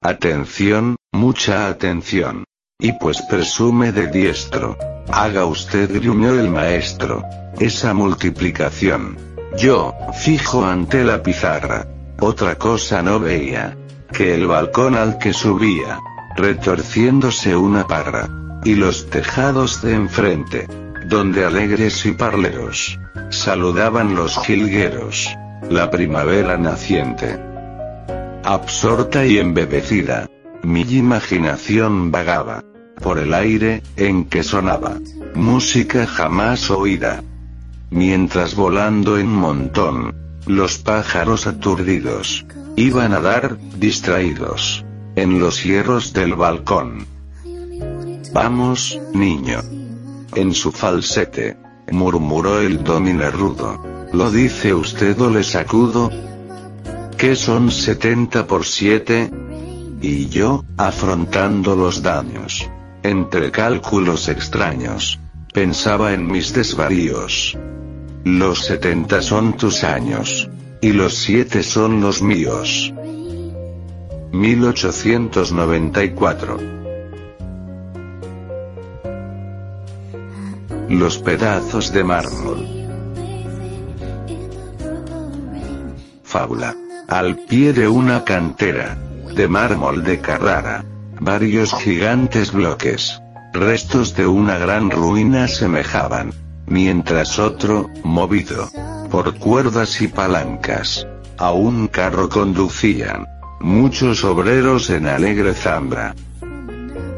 Atención, 0.00 0.96
mucha 1.12 1.68
atención. 1.68 2.44
Y 2.78 2.92
pues 2.92 3.20
presume 3.28 3.92
de 3.92 4.06
diestro. 4.06 4.78
Haga 5.12 5.44
usted 5.44 6.00
gruñó 6.00 6.30
el 6.30 6.48
maestro. 6.48 7.22
Esa 7.60 7.92
multiplicación. 7.92 9.18
Yo, 9.58 9.92
fijo 10.14 10.64
ante 10.64 11.04
la 11.04 11.22
pizarra. 11.22 11.86
Otra 12.20 12.56
cosa 12.56 13.02
no 13.02 13.20
veía. 13.20 13.76
Que 14.12 14.34
el 14.34 14.46
balcón 14.46 14.94
al 14.94 15.18
que 15.18 15.32
subía. 15.32 15.98
Retorciéndose 16.36 17.56
una 17.56 17.86
parra. 17.86 18.28
Y 18.64 18.74
los 18.74 19.10
tejados 19.10 19.82
de 19.82 19.94
enfrente 19.94 20.66
donde 21.08 21.44
alegres 21.44 22.04
y 22.04 22.12
parleros 22.12 22.98
saludaban 23.30 24.14
los 24.14 24.38
jilgueros. 24.44 25.36
La 25.70 25.90
primavera 25.90 26.56
naciente. 26.56 27.38
Absorta 28.44 29.24
y 29.24 29.38
embebecida, 29.38 30.28
mi 30.62 30.82
imaginación 30.82 32.10
vagaba. 32.10 32.62
por 33.02 33.18
el 33.18 33.34
aire, 33.34 33.82
en 33.96 34.24
que 34.24 34.42
sonaba 34.42 34.96
música 35.34 36.06
jamás 36.06 36.70
oída. 36.70 37.22
Mientras 37.90 38.54
volando 38.54 39.18
en 39.18 39.28
montón, 39.28 40.14
los 40.46 40.78
pájaros 40.78 41.46
aturdidos, 41.46 42.46
iban 42.76 43.12
a 43.12 43.20
dar, 43.20 43.58
distraídos, 43.78 44.84
en 45.16 45.40
los 45.40 45.64
hierros 45.64 46.12
del 46.12 46.34
balcón. 46.34 47.06
Vamos, 48.32 49.00
niño. 49.12 49.60
En 50.34 50.54
su 50.54 50.70
falsete, 50.70 51.56
murmuró 51.90 52.60
el 52.60 52.84
domine 52.84 53.30
rudo. 53.30 53.82
¿Lo 54.12 54.30
dice 54.30 54.72
usted 54.72 55.20
o 55.20 55.30
le 55.30 55.42
sacudo? 55.42 56.10
¿Qué 57.16 57.34
son 57.34 57.70
70 57.70 58.46
por 58.46 58.64
7? 58.64 59.30
Y 60.00 60.28
yo, 60.28 60.64
afrontando 60.76 61.74
los 61.74 62.02
daños. 62.02 62.68
Entre 63.02 63.50
cálculos 63.50 64.28
extraños. 64.28 65.18
Pensaba 65.52 66.12
en 66.12 66.26
mis 66.26 66.52
desvaríos. 66.52 67.56
Los 68.26 68.64
70 68.64 69.22
son 69.22 69.56
tus 69.56 69.84
años. 69.84 70.50
Y 70.80 70.90
los 70.90 71.14
7 71.14 71.62
son 71.62 72.00
los 72.00 72.22
míos. 72.22 72.92
1894. 74.32 76.58
Los 80.88 81.18
pedazos 81.18 81.92
de 81.92 82.02
mármol. 82.02 82.66
Fábula. 86.24 86.74
Al 87.06 87.36
pie 87.36 87.72
de 87.72 87.86
una 87.86 88.24
cantera. 88.24 88.98
De 89.36 89.46
mármol 89.46 90.02
de 90.02 90.20
Carrara. 90.20 90.84
Varios 91.20 91.72
gigantes 91.74 92.50
bloques. 92.50 93.22
Restos 93.52 94.16
de 94.16 94.26
una 94.26 94.58
gran 94.58 94.90
ruina 94.90 95.46
semejaban. 95.46 96.45
Mientras 96.66 97.38
otro, 97.38 97.88
movido. 98.02 98.68
Por 99.10 99.38
cuerdas 99.38 100.00
y 100.00 100.08
palancas. 100.08 101.06
A 101.38 101.52
un 101.52 101.86
carro 101.86 102.28
conducían. 102.28 103.26
Muchos 103.60 104.24
obreros 104.24 104.90
en 104.90 105.06
alegre 105.06 105.54
zambra. 105.54 106.14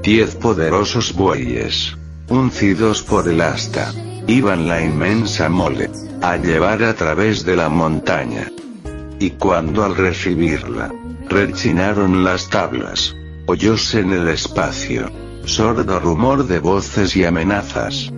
Diez 0.03 0.35
poderosos 0.35 1.15
bueyes. 1.15 1.97
Uncidos 2.29 3.03
por 3.03 3.27
el 3.27 3.41
asta. 3.41 3.93
Iban 4.27 4.69
la 4.69 4.83
inmensa 4.83 5.49
mole. 5.49 5.91
A 6.21 6.37
llevar 6.37 6.83
a 6.85 6.95
través 6.95 7.45
de 7.45 7.57
la 7.57 7.71
montaña. 7.71 8.51
Y 9.19 9.31
cuando 9.31 9.83
al 9.85 9.97
recibirla, 9.97 10.93
rechinaron 11.29 12.23
las 12.23 12.51
tablas. 12.51 13.17
Oyóse 13.47 14.01
en 14.01 14.13
el 14.13 14.29
espacio. 14.29 15.11
Sordo 15.45 15.99
rumor 16.01 16.47
de 16.47 16.59
voces 16.59 17.17
y 17.17 17.25
amenazas. 17.25 18.13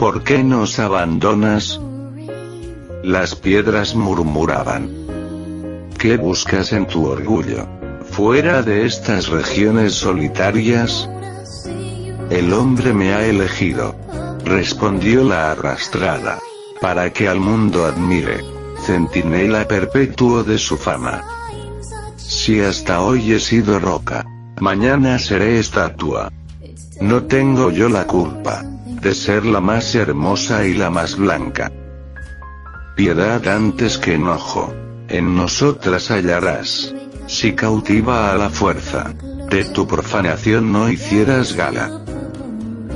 ¿Por 0.00 0.24
qué 0.24 0.42
nos 0.42 0.78
abandonas? 0.78 1.78
Las 3.04 3.34
piedras 3.34 3.94
murmuraban. 3.94 4.88
¿Qué 5.98 6.16
buscas 6.16 6.72
en 6.72 6.86
tu 6.86 7.04
orgullo? 7.04 7.68
Fuera 8.10 8.62
de 8.62 8.86
estas 8.86 9.28
regiones 9.28 9.92
solitarias, 9.92 11.06
el 12.30 12.50
hombre 12.54 12.94
me 12.94 13.12
ha 13.12 13.26
elegido. 13.26 13.94
Respondió 14.42 15.22
la 15.22 15.52
arrastrada. 15.52 16.38
Para 16.80 17.12
que 17.12 17.28
al 17.28 17.38
mundo 17.38 17.84
admire. 17.84 18.42
Centinela 18.86 19.68
perpetuo 19.68 20.42
de 20.42 20.56
su 20.56 20.78
fama. 20.78 21.20
Si 22.16 22.58
hasta 22.58 23.02
hoy 23.02 23.32
he 23.32 23.38
sido 23.38 23.78
roca. 23.78 24.24
Mañana 24.60 25.18
seré 25.18 25.58
estatua. 25.58 26.32
No 27.02 27.24
tengo 27.24 27.70
yo 27.70 27.90
la 27.90 28.06
culpa. 28.06 28.64
De 29.00 29.14
ser 29.14 29.44
la 29.46 29.60
más 29.60 29.94
hermosa 29.94 30.66
y 30.66 30.74
la 30.74 30.90
más 30.90 31.16
blanca. 31.16 31.72
Piedad 32.96 33.46
antes 33.48 33.96
que 33.98 34.14
enojo 34.14 34.74
en 35.10 35.34
nosotras 35.34 36.10
hallarás. 36.10 36.94
Si 37.26 37.52
cautiva 37.52 38.30
a 38.30 38.36
la 38.36 38.48
fuerza, 38.48 39.12
de 39.50 39.64
tu 39.64 39.86
profanación 39.86 40.70
no 40.72 40.88
hicieras 40.88 41.54
gala. 41.54 42.00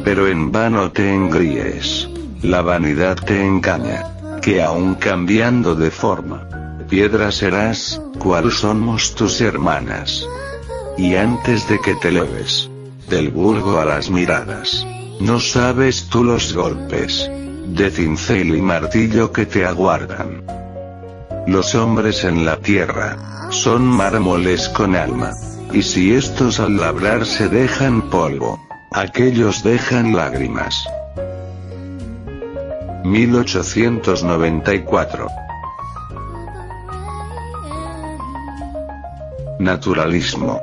Pero 0.05 0.29
en 0.29 0.53
vano 0.53 0.93
te 0.93 1.13
engríes. 1.13 2.09
La 2.43 2.63
vanidad 2.63 3.17
te 3.17 3.45
engaña. 3.45 4.05
Que 4.41 4.63
aun 4.63 4.95
cambiando 4.95 5.75
de 5.75 5.91
forma, 5.91 6.47
piedra 6.89 7.33
serás, 7.33 8.01
cual 8.19 8.53
somos 8.53 9.15
tus 9.15 9.41
hermanas. 9.41 10.27
Y 10.99 11.17
antes 11.17 11.67
de 11.69 11.81
que 11.81 11.95
te 11.95 12.13
leves, 12.13 12.71
del 13.09 13.31
vulgo 13.31 13.81
a 13.81 13.85
las 13.87 14.11
miradas, 14.11 14.87
no 15.25 15.41
sabes 15.41 16.09
tú 16.11 16.23
los 16.23 16.55
golpes, 16.55 17.29
de 17.67 17.91
cincel 17.91 18.55
y 18.55 18.61
martillo 18.61 19.33
que 19.33 19.47
te 19.47 19.65
aguardan. 19.65 20.45
Los 21.47 21.75
hombres 21.75 22.25
en 22.25 22.45
la 22.45 22.59
tierra, 22.59 23.49
son 23.51 23.87
mármoles 23.87 24.69
con 24.69 24.95
alma. 24.95 25.33
Y 25.73 25.83
si 25.83 26.15
estos 26.15 26.61
al 26.61 26.77
labrar 26.77 27.25
se 27.25 27.49
dejan 27.49 28.11
polvo, 28.11 28.61
aquellos 28.93 29.65
dejan 29.65 30.15
lágrimas. 30.15 30.87
1894 33.05 35.27
Naturalismo 39.59 40.61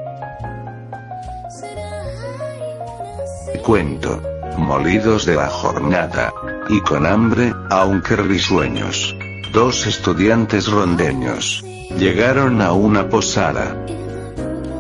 Cuento. 3.63 4.30
Molidos 4.57 5.25
de 5.25 5.35
la 5.35 5.47
jornada. 5.47 6.33
Y 6.69 6.81
con 6.81 7.05
hambre, 7.05 7.53
aunque 7.69 8.15
risueños. 8.15 9.15
Dos 9.53 9.87
estudiantes 9.87 10.69
rondeños. 10.69 11.63
Llegaron 11.97 12.61
a 12.61 12.71
una 12.71 13.09
posada. 13.09 13.85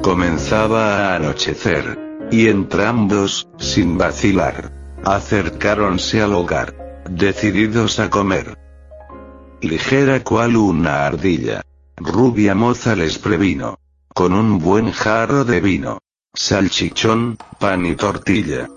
Comenzaba 0.01 1.11
a 1.11 1.15
anochecer. 1.15 1.99
Y 2.31 2.47
entrambos, 2.47 3.49
sin 3.57 3.97
vacilar, 3.97 4.71
acercáronse 5.03 6.21
al 6.21 6.33
hogar. 6.33 7.03
Decididos 7.09 7.99
a 7.99 8.09
comer. 8.09 8.57
Ligera 9.61 10.23
cual 10.23 10.55
una 10.55 11.05
ardilla. 11.05 11.61
Rubia 11.97 12.55
moza 12.55 12.95
les 12.95 13.17
previno. 13.17 13.77
Con 14.13 14.33
un 14.33 14.59
buen 14.59 14.91
jarro 14.91 15.43
de 15.43 15.59
vino. 15.59 15.99
Salchichón, 16.33 17.37
pan 17.59 17.85
y 17.85 17.95
tortilla. 17.95 18.67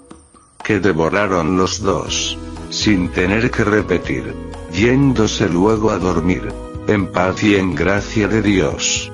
Que 0.64 0.80
devoraron 0.80 1.56
los 1.56 1.80
dos. 1.80 2.38
Sin 2.70 3.10
tener 3.10 3.50
que 3.50 3.62
repetir 3.62 4.34
yéndose 4.74 5.48
luego 5.48 5.90
a 5.90 5.98
dormir, 5.98 6.52
en 6.88 7.06
paz 7.06 7.42
y 7.44 7.54
en 7.54 7.74
gracia 7.74 8.26
de 8.26 8.42
Dios. 8.42 9.10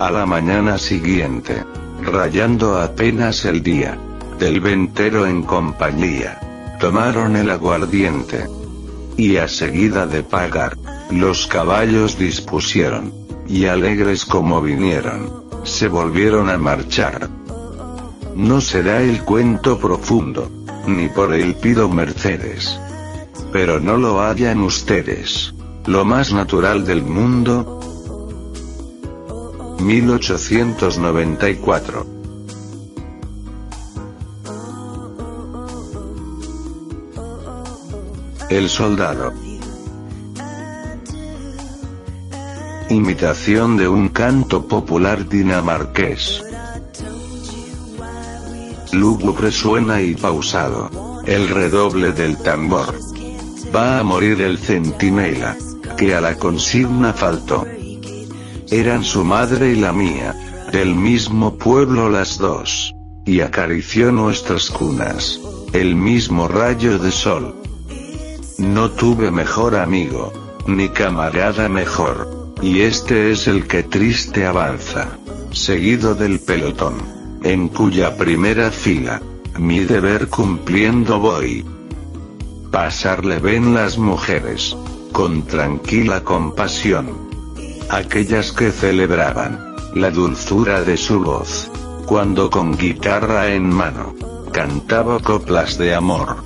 A 0.00 0.10
la 0.10 0.26
mañana 0.26 0.78
siguiente, 0.78 1.62
rayando 2.02 2.78
apenas 2.80 3.44
el 3.44 3.62
día, 3.62 3.96
del 4.38 4.60
ventero 4.60 5.26
en 5.26 5.42
compañía, 5.42 6.40
tomaron 6.80 7.36
el 7.36 7.50
aguardiente. 7.50 8.46
Y 9.16 9.36
a 9.36 9.48
seguida 9.48 10.06
de 10.06 10.22
pagar, 10.22 10.76
los 11.10 11.46
caballos 11.46 12.18
dispusieron, 12.18 13.12
y 13.48 13.66
alegres 13.66 14.24
como 14.24 14.60
vinieron, 14.60 15.44
se 15.64 15.88
volvieron 15.88 16.50
a 16.50 16.58
marchar. 16.58 17.28
No 18.34 18.60
será 18.60 19.02
el 19.02 19.24
cuento 19.24 19.78
profundo, 19.78 20.48
ni 20.86 21.08
por 21.08 21.34
él 21.34 21.56
pido 21.56 21.88
mercedes 21.88 22.78
pero 23.52 23.78
no 23.80 23.96
lo 23.96 24.22
hayan 24.22 24.60
ustedes. 24.60 25.52
Lo 25.86 26.04
más 26.04 26.32
natural 26.32 26.84
del 26.84 27.02
mundo. 27.02 27.80
1894. 29.80 32.06
El 38.50 38.68
soldado. 38.68 39.32
Imitación 42.90 43.76
de 43.76 43.88
un 43.88 44.08
canto 44.08 44.66
popular 44.66 45.28
dinamarqués. 45.28 46.47
Lúgubre 48.92 49.52
suena 49.52 50.00
y 50.00 50.14
pausado. 50.14 50.90
El 51.26 51.48
redoble 51.48 52.12
del 52.12 52.38
tambor. 52.38 52.94
Va 53.74 53.98
a 53.98 54.02
morir 54.02 54.40
el 54.40 54.58
centinela. 54.58 55.56
Que 55.96 56.14
a 56.14 56.20
la 56.20 56.36
consigna 56.36 57.12
faltó. 57.12 57.66
Eran 58.70 59.04
su 59.04 59.24
madre 59.24 59.72
y 59.72 59.76
la 59.76 59.92
mía. 59.92 60.34
Del 60.72 60.94
mismo 60.94 61.56
pueblo 61.58 62.08
las 62.08 62.38
dos. 62.38 62.94
Y 63.26 63.40
acarició 63.40 64.10
nuestras 64.10 64.70
cunas. 64.70 65.38
El 65.72 65.94
mismo 65.94 66.48
rayo 66.48 66.98
de 66.98 67.10
sol. 67.10 67.54
No 68.56 68.90
tuve 68.90 69.30
mejor 69.30 69.76
amigo. 69.76 70.32
Ni 70.66 70.88
camarada 70.88 71.68
mejor. 71.68 72.54
Y 72.62 72.80
este 72.80 73.32
es 73.32 73.48
el 73.48 73.66
que 73.66 73.82
triste 73.82 74.46
avanza. 74.46 75.18
Seguido 75.52 76.14
del 76.14 76.40
pelotón. 76.40 77.17
En 77.42 77.68
cuya 77.68 78.16
primera 78.16 78.70
fila, 78.70 79.22
mi 79.58 79.80
deber 79.80 80.28
cumpliendo 80.28 81.18
voy. 81.18 81.64
Pasarle 82.70 83.38
ven 83.38 83.74
las 83.74 83.98
mujeres, 83.98 84.76
con 85.12 85.42
tranquila 85.42 86.22
compasión. 86.22 87.28
Aquellas 87.88 88.52
que 88.52 88.70
celebraban, 88.70 89.74
la 89.94 90.10
dulzura 90.10 90.82
de 90.82 90.96
su 90.96 91.20
voz, 91.20 91.70
cuando 92.06 92.50
con 92.50 92.76
guitarra 92.76 93.48
en 93.48 93.68
mano, 93.68 94.14
cantaba 94.52 95.18
coplas 95.20 95.78
de 95.78 95.94
amor. 95.94 96.36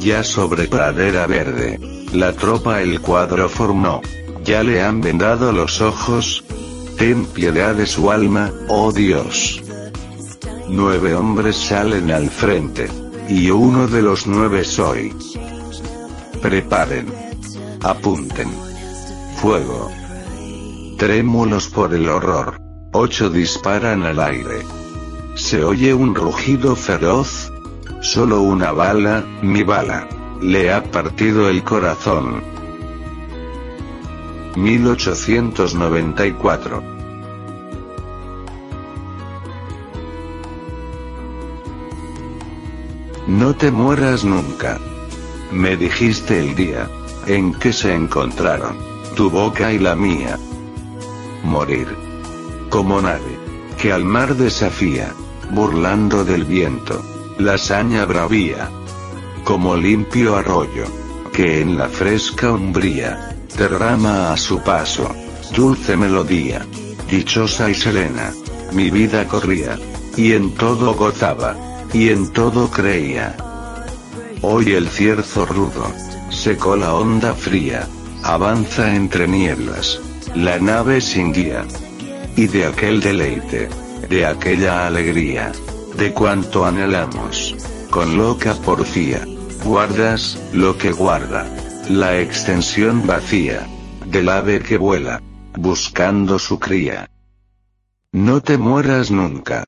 Ya 0.00 0.24
sobre 0.24 0.66
pradera 0.66 1.26
verde, 1.26 1.80
la 2.12 2.32
tropa 2.32 2.82
el 2.82 3.00
cuadro 3.00 3.48
formó, 3.48 4.00
ya 4.44 4.62
le 4.62 4.82
han 4.82 5.00
vendado 5.00 5.52
los 5.52 5.80
ojos, 5.80 6.44
ten 6.98 7.24
piedad 7.24 7.74
de 7.74 7.86
su 7.86 8.10
alma, 8.10 8.52
oh 8.68 8.92
Dios. 8.92 9.63
Nueve 10.68 11.14
hombres 11.14 11.56
salen 11.56 12.10
al 12.10 12.30
frente, 12.30 12.88
y 13.28 13.50
uno 13.50 13.86
de 13.86 14.00
los 14.00 14.26
nueve 14.26 14.64
soy. 14.64 15.14
Preparen. 16.40 17.06
Apunten. 17.82 18.48
Fuego. 19.36 19.90
Trémulos 20.96 21.68
por 21.68 21.92
el 21.92 22.08
horror. 22.08 22.58
Ocho 22.92 23.28
disparan 23.28 24.04
al 24.04 24.20
aire. 24.20 24.62
Se 25.34 25.62
oye 25.62 25.92
un 25.92 26.14
rugido 26.14 26.76
feroz. 26.76 27.52
Solo 28.00 28.40
una 28.40 28.72
bala, 28.72 29.22
mi 29.42 29.62
bala, 29.62 30.08
le 30.40 30.72
ha 30.72 30.82
partido 30.82 31.50
el 31.50 31.62
corazón. 31.62 32.42
1894 34.56 36.93
No 43.26 43.56
te 43.56 43.70
mueras 43.70 44.22
nunca. 44.24 44.78
Me 45.50 45.76
dijiste 45.78 46.40
el 46.40 46.54
día 46.54 46.90
en 47.26 47.54
que 47.54 47.72
se 47.72 47.94
encontraron 47.94 48.76
tu 49.16 49.30
boca 49.30 49.72
y 49.72 49.78
la 49.78 49.94
mía. 49.94 50.38
Morir. 51.42 51.88
Como 52.68 53.00
nave 53.00 53.38
que 53.78 53.92
al 53.92 54.04
mar 54.04 54.36
desafía, 54.36 55.12
burlando 55.52 56.24
del 56.24 56.44
viento, 56.44 57.02
la 57.38 57.56
saña 57.56 58.04
bravía. 58.04 58.70
Como 59.42 59.74
limpio 59.74 60.36
arroyo 60.36 60.84
que 61.32 61.62
en 61.62 61.78
la 61.78 61.88
fresca 61.88 62.52
umbría 62.52 63.36
derrama 63.56 64.32
a 64.32 64.36
su 64.36 64.62
paso 64.62 65.14
dulce 65.56 65.96
melodía. 65.96 66.66
Dichosa 67.10 67.70
y 67.70 67.74
serena, 67.74 68.32
mi 68.72 68.90
vida 68.90 69.26
corría, 69.28 69.78
y 70.16 70.32
en 70.32 70.54
todo 70.54 70.94
gozaba 70.94 71.73
y 71.94 72.08
en 72.08 72.32
todo 72.32 72.70
creía. 72.70 73.36
Hoy 74.42 74.72
el 74.72 74.88
cierzo 74.88 75.46
rudo, 75.46 75.86
secó 76.28 76.76
la 76.76 76.92
onda 76.94 77.34
fría, 77.34 77.86
avanza 78.24 78.94
entre 78.94 79.28
nieblas, 79.28 80.00
la 80.34 80.58
nave 80.58 81.00
sin 81.00 81.32
guía. 81.32 81.64
Y 82.36 82.48
de 82.48 82.66
aquel 82.66 83.00
deleite, 83.00 83.68
de 84.10 84.26
aquella 84.26 84.88
alegría, 84.88 85.52
de 85.96 86.12
cuanto 86.12 86.66
anhelamos, 86.66 87.54
con 87.90 88.16
loca 88.16 88.54
porfía, 88.54 89.24
guardas, 89.64 90.36
lo 90.52 90.76
que 90.76 90.90
guarda, 90.90 91.46
la 91.88 92.18
extensión 92.20 93.06
vacía, 93.06 93.68
del 94.06 94.28
ave 94.30 94.60
que 94.60 94.78
vuela, 94.78 95.22
buscando 95.56 96.40
su 96.40 96.58
cría. 96.58 97.08
No 98.10 98.40
te 98.40 98.58
mueras 98.58 99.12
nunca. 99.12 99.64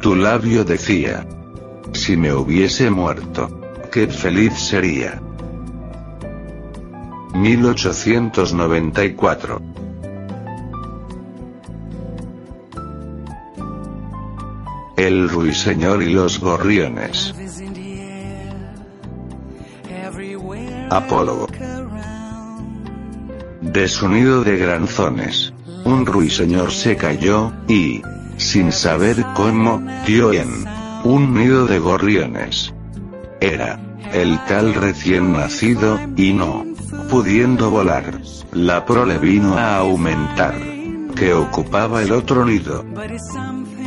Tu 0.00 0.14
labio 0.14 0.64
decía, 0.64 1.26
si 1.92 2.16
me 2.16 2.32
hubiese 2.32 2.90
muerto, 2.90 3.60
qué 3.92 4.06
feliz 4.06 4.54
sería. 4.54 5.20
1894 7.34 9.60
El 14.96 15.28
ruiseñor 15.28 16.02
y 16.02 16.12
los 16.12 16.40
gorriones. 16.40 17.32
Apólogo. 20.90 21.46
De 23.60 23.86
su 23.86 24.08
nido 24.08 24.42
de 24.42 24.56
granzones, 24.56 25.52
un 25.84 26.04
ruiseñor 26.04 26.72
se 26.72 26.96
cayó, 26.96 27.52
y, 27.68 28.02
sin 28.38 28.72
saber 28.72 29.24
cómo, 29.36 29.80
dio 30.04 30.32
en 30.32 30.77
un 31.04 31.34
nido 31.34 31.66
de 31.66 31.78
gorriones. 31.78 32.74
Era 33.40 33.78
el 34.12 34.38
tal 34.46 34.74
recién 34.74 35.32
nacido, 35.32 35.98
y 36.16 36.32
no 36.32 36.64
pudiendo 37.08 37.70
volar, 37.70 38.20
la 38.52 38.84
prole 38.84 39.18
vino 39.18 39.56
a 39.56 39.78
aumentar, 39.78 40.54
que 41.14 41.32
ocupaba 41.32 42.02
el 42.02 42.12
otro 42.12 42.44
nido. 42.44 42.84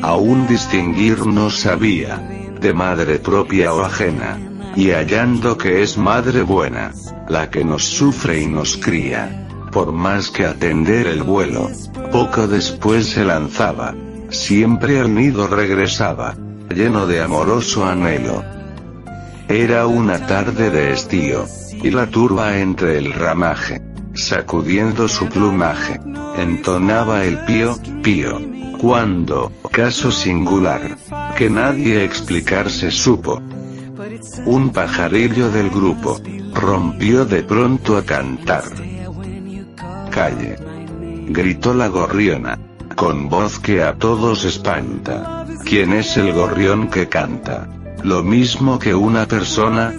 Aún 0.02 0.47
distinguir 0.47 1.26
no 1.28 1.50
sabía, 1.50 2.17
de 2.60 2.74
madre 2.74 3.19
propia 3.19 3.74
o 3.74 3.82
ajena, 3.82 4.39
y 4.76 4.91
hallando 4.91 5.58
que 5.58 5.84
es 5.84 5.97
madre 5.97 6.41
buena, 6.41 6.91
la 7.30 7.50
que 7.50 7.63
nos 7.63 7.84
sufre 7.84 8.41
y 8.41 8.47
nos 8.47 8.78
cría, 8.78 9.47
por 9.71 9.91
más 9.91 10.32
que 10.32 10.45
atender 10.45 11.08
el 11.08 11.24
vuelo, 11.24 11.69
poco 12.12 12.47
después 12.47 13.08
se 13.08 13.24
lanzaba, 13.24 13.93
siempre 14.30 15.00
al 15.00 15.13
nido 15.13 15.47
regresaba, 15.47 16.36
lleno 16.72 17.06
de 17.08 17.22
amoroso 17.22 17.86
anhelo. 17.86 18.44
Era 19.48 19.88
una 19.88 20.26
tarde 20.26 20.70
de 20.70 20.94
estío, 20.94 21.46
y 21.84 21.92
la 21.92 22.08
turba 22.08 22.58
entre 22.60 22.98
el 22.98 23.14
ramaje, 23.14 23.82
sacudiendo 24.14 25.08
su 25.08 25.28
plumaje, 25.28 26.00
entonaba 26.38 27.24
el 27.24 27.40
pío, 27.46 27.78
pío, 28.04 28.40
cuando, 28.80 29.52
caso 29.72 30.12
singular, 30.12 30.98
que 31.38 31.50
nadie 31.50 32.04
explicarse 32.04 32.92
supo. 32.92 33.42
Un 34.46 34.72
pajarillo 34.72 35.52
del 35.52 35.70
grupo, 35.70 36.20
rompió 36.54 37.26
de 37.26 37.44
pronto 37.44 37.98
a 37.98 38.04
cantar. 38.04 38.64
Calle. 40.10 40.58
Gritó 41.28 41.74
la 41.74 41.88
gorriona, 41.88 42.60
con 42.96 43.30
voz 43.30 43.60
que 43.60 43.82
a 43.82 43.94
todos 43.94 44.44
espanta. 44.44 45.40
¿Quién 45.66 45.94
es 45.94 46.18
el 46.18 46.34
gorrión 46.34 46.90
que 46.90 47.08
canta? 47.08 47.68
Lo 48.04 48.24
mismo 48.24 48.80
que 48.80 48.96
una 48.96 49.28
persona. 49.28 49.94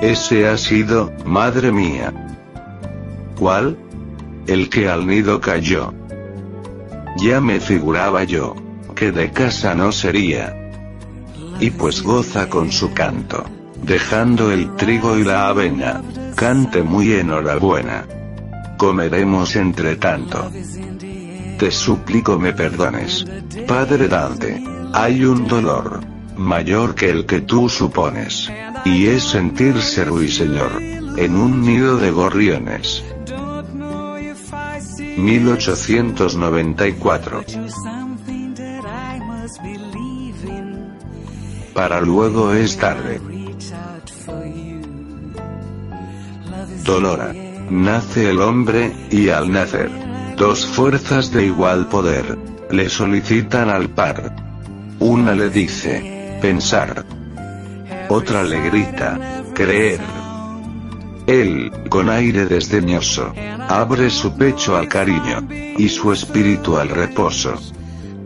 Ese 0.00 0.48
ha 0.48 0.56
sido, 0.56 1.12
madre 1.24 1.72
mía. 1.72 2.12
¿Cuál? 3.38 3.76
El 4.46 4.68
que 4.68 4.88
al 4.88 5.06
nido 5.06 5.40
cayó. 5.40 5.92
Ya 7.18 7.40
me 7.40 7.60
figuraba 7.60 8.24
yo, 8.24 8.54
que 8.94 9.10
de 9.10 9.30
casa 9.30 9.74
no 9.74 9.90
sería. 9.92 10.54
Y 11.58 11.70
pues 11.70 12.02
goza 12.02 12.48
con 12.48 12.70
su 12.70 12.92
canto, 12.92 13.44
dejando 13.82 14.52
el 14.52 14.74
trigo 14.76 15.18
y 15.18 15.24
la 15.24 15.48
avena, 15.48 16.02
cante 16.34 16.82
muy 16.82 17.14
enhorabuena. 17.14 18.04
Comeremos 18.76 19.56
entre 19.56 19.96
tanto. 19.96 20.50
Te 21.58 21.70
suplico 21.70 22.38
me 22.38 22.52
perdones. 22.52 23.24
Padre 23.66 24.08
Dante. 24.08 24.62
Hay 24.92 25.24
un 25.24 25.48
dolor. 25.48 26.00
Mayor 26.36 26.94
que 26.94 27.08
el 27.08 27.24
que 27.24 27.40
tú 27.40 27.70
supones. 27.70 28.52
Y 28.84 29.06
es 29.06 29.24
sentirse 29.24 30.04
ruiseñor. 30.04 30.82
En 31.16 31.34
un 31.34 31.62
nido 31.62 31.96
de 31.96 32.10
gorriones. 32.10 33.02
1894. 35.16 37.44
Para 41.72 42.02
luego 42.02 42.52
es 42.52 42.76
tarde. 42.76 43.18
Dolora. 46.84 47.32
Nace 47.70 48.28
el 48.30 48.40
hombre, 48.40 48.92
y 49.10 49.30
al 49.30 49.50
nacer 49.50 50.05
Dos 50.36 50.66
fuerzas 50.66 51.32
de 51.32 51.46
igual 51.46 51.88
poder, 51.88 52.36
le 52.70 52.90
solicitan 52.90 53.70
al 53.70 53.88
par. 53.88 54.36
Una 54.98 55.34
le 55.34 55.48
dice, 55.48 56.38
pensar. 56.42 57.06
Otra 58.10 58.42
le 58.42 58.60
grita, 58.60 59.18
creer. 59.54 60.00
Él, 61.26 61.72
con 61.88 62.10
aire 62.10 62.44
desdeñoso, 62.44 63.32
abre 63.66 64.10
su 64.10 64.36
pecho 64.36 64.76
al 64.76 64.88
cariño, 64.88 65.48
y 65.50 65.88
su 65.88 66.12
espíritu 66.12 66.76
al 66.76 66.90
reposo. 66.90 67.54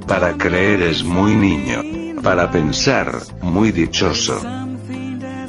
Para 0.09 0.37
creer 0.37 0.83
es 0.83 1.05
muy 1.05 1.37
niño, 1.37 2.21
para 2.23 2.51
pensar, 2.51 3.21
muy 3.41 3.71
dichoso. 3.71 4.41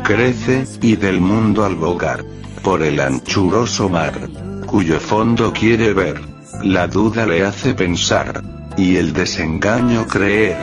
Crece, 0.04 0.68
y 0.80 0.96
del 0.96 1.22
mundo 1.22 1.66
al 1.66 1.76
bogar, 1.76 2.24
por 2.62 2.84
el 2.84 3.00
anchuroso 3.00 3.90
mar, 3.90 4.30
cuyo 4.68 5.00
fondo 5.00 5.52
quiere 5.52 5.94
ver. 5.94 6.31
La 6.64 6.88
duda 6.88 7.26
le 7.26 7.44
hace 7.44 7.74
pensar. 7.74 8.44
y 8.78 8.96
el 8.96 9.12
desengaño 9.12 10.08
creer. 10.08 10.58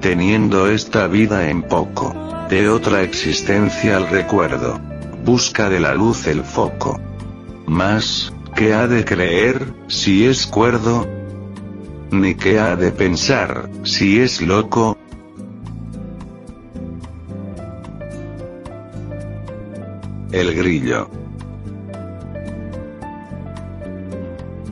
Teniendo 0.00 0.68
esta 0.68 1.06
vida 1.06 1.48
en 1.48 1.62
poco, 1.62 2.14
de 2.50 2.68
otra 2.68 3.02
existencia 3.02 3.96
al 3.96 4.08
recuerdo, 4.10 4.78
busca 5.24 5.70
de 5.70 5.80
la 5.80 5.94
luz 5.94 6.26
el 6.26 6.44
foco. 6.44 7.00
Más, 7.66 8.34
¿qué 8.54 8.74
ha 8.74 8.86
de 8.86 9.04
creer, 9.04 9.72
si 9.88 10.26
es 10.26 10.46
cuerdo? 10.46 11.06
Ni 12.10 12.34
qué 12.34 12.58
ha 12.58 12.76
de 12.76 12.92
pensar, 12.92 13.70
si 13.82 14.20
es 14.20 14.42
loco, 14.42 14.98
El 20.34 20.52
grillo. 20.52 21.23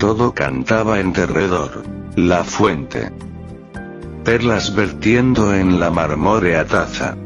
Todo 0.02 0.34
cantaba 0.34 0.98
en 0.98 1.12
derredor. 1.12 1.84
La 2.16 2.42
fuente. 2.42 3.12
Perlas 4.24 4.74
vertiendo 4.74 5.54
en 5.54 5.78
la 5.78 5.92
marmórea 5.92 6.66
taza. 6.66 7.16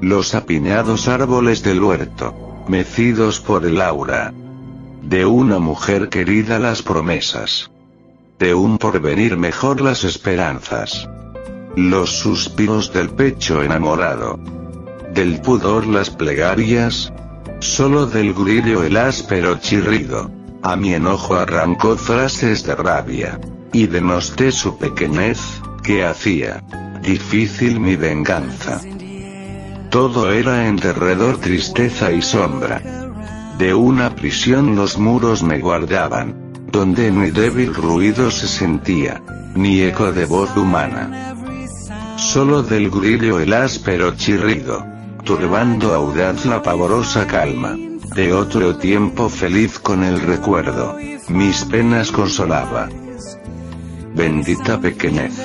Los 0.00 0.34
apiñados 0.34 1.06
árboles 1.06 1.62
del 1.62 1.80
huerto, 1.80 2.64
mecidos 2.66 3.38
por 3.38 3.64
el 3.64 3.80
aura. 3.80 4.34
De 5.00 5.26
una 5.26 5.60
mujer 5.60 6.08
querida 6.08 6.58
las 6.58 6.82
promesas. 6.82 7.70
De 8.40 8.52
un 8.52 8.78
porvenir 8.78 9.36
mejor 9.36 9.80
las 9.80 10.02
esperanzas. 10.02 11.08
Los 11.76 12.18
suspiros 12.18 12.92
del 12.92 13.10
pecho 13.10 13.62
enamorado. 13.62 14.40
Del 15.14 15.40
pudor 15.40 15.86
las 15.86 16.10
plegarias, 16.10 17.12
Solo 17.60 18.06
del 18.06 18.34
grillo 18.34 18.82
el 18.82 18.96
áspero 18.96 19.58
chirrido. 19.60 20.37
A 20.68 20.76
mi 20.76 20.92
enojo 20.92 21.34
arrancó 21.34 21.96
frases 21.96 22.62
de 22.62 22.74
rabia. 22.76 23.40
Y 23.72 23.86
denosté 23.86 24.52
su 24.52 24.76
pequeñez, 24.76 25.62
que 25.82 26.04
hacía 26.04 26.62
difícil 27.00 27.80
mi 27.80 27.96
venganza. 27.96 28.78
Todo 29.88 30.30
era 30.30 30.68
en 30.68 30.76
derredor 30.76 31.38
tristeza 31.38 32.12
y 32.12 32.20
sombra. 32.20 32.82
De 33.56 33.72
una 33.72 34.14
prisión 34.14 34.76
los 34.76 34.98
muros 34.98 35.42
me 35.42 35.58
guardaban, 35.58 36.52
donde 36.70 37.10
ni 37.12 37.30
débil 37.30 37.74
ruido 37.74 38.30
se 38.30 38.46
sentía, 38.46 39.22
ni 39.54 39.80
eco 39.80 40.12
de 40.12 40.26
voz 40.26 40.54
humana. 40.54 41.34
Solo 42.18 42.62
del 42.62 42.90
grillo 42.90 43.40
el 43.40 43.54
áspero 43.54 44.14
chirrido 44.16 44.84
turbando 45.24 45.94
audaz 45.94 46.44
la 46.44 46.62
pavorosa 46.62 47.26
calma. 47.26 47.87
De 48.14 48.32
otro 48.32 48.76
tiempo 48.76 49.28
feliz 49.28 49.78
con 49.78 50.02
el 50.02 50.20
recuerdo, 50.20 50.96
mis 51.28 51.64
penas 51.64 52.10
consolaba. 52.10 52.88
Bendita 54.14 54.80
pequeñez. 54.80 55.38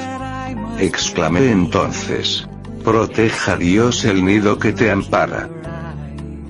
Exclamé 0.79 1.51
entonces. 1.51 2.47
Proteja 2.83 3.55
Dios 3.57 4.05
el 4.05 4.25
nido 4.25 4.57
que 4.57 4.73
te 4.73 4.91
ampara. 4.91 5.49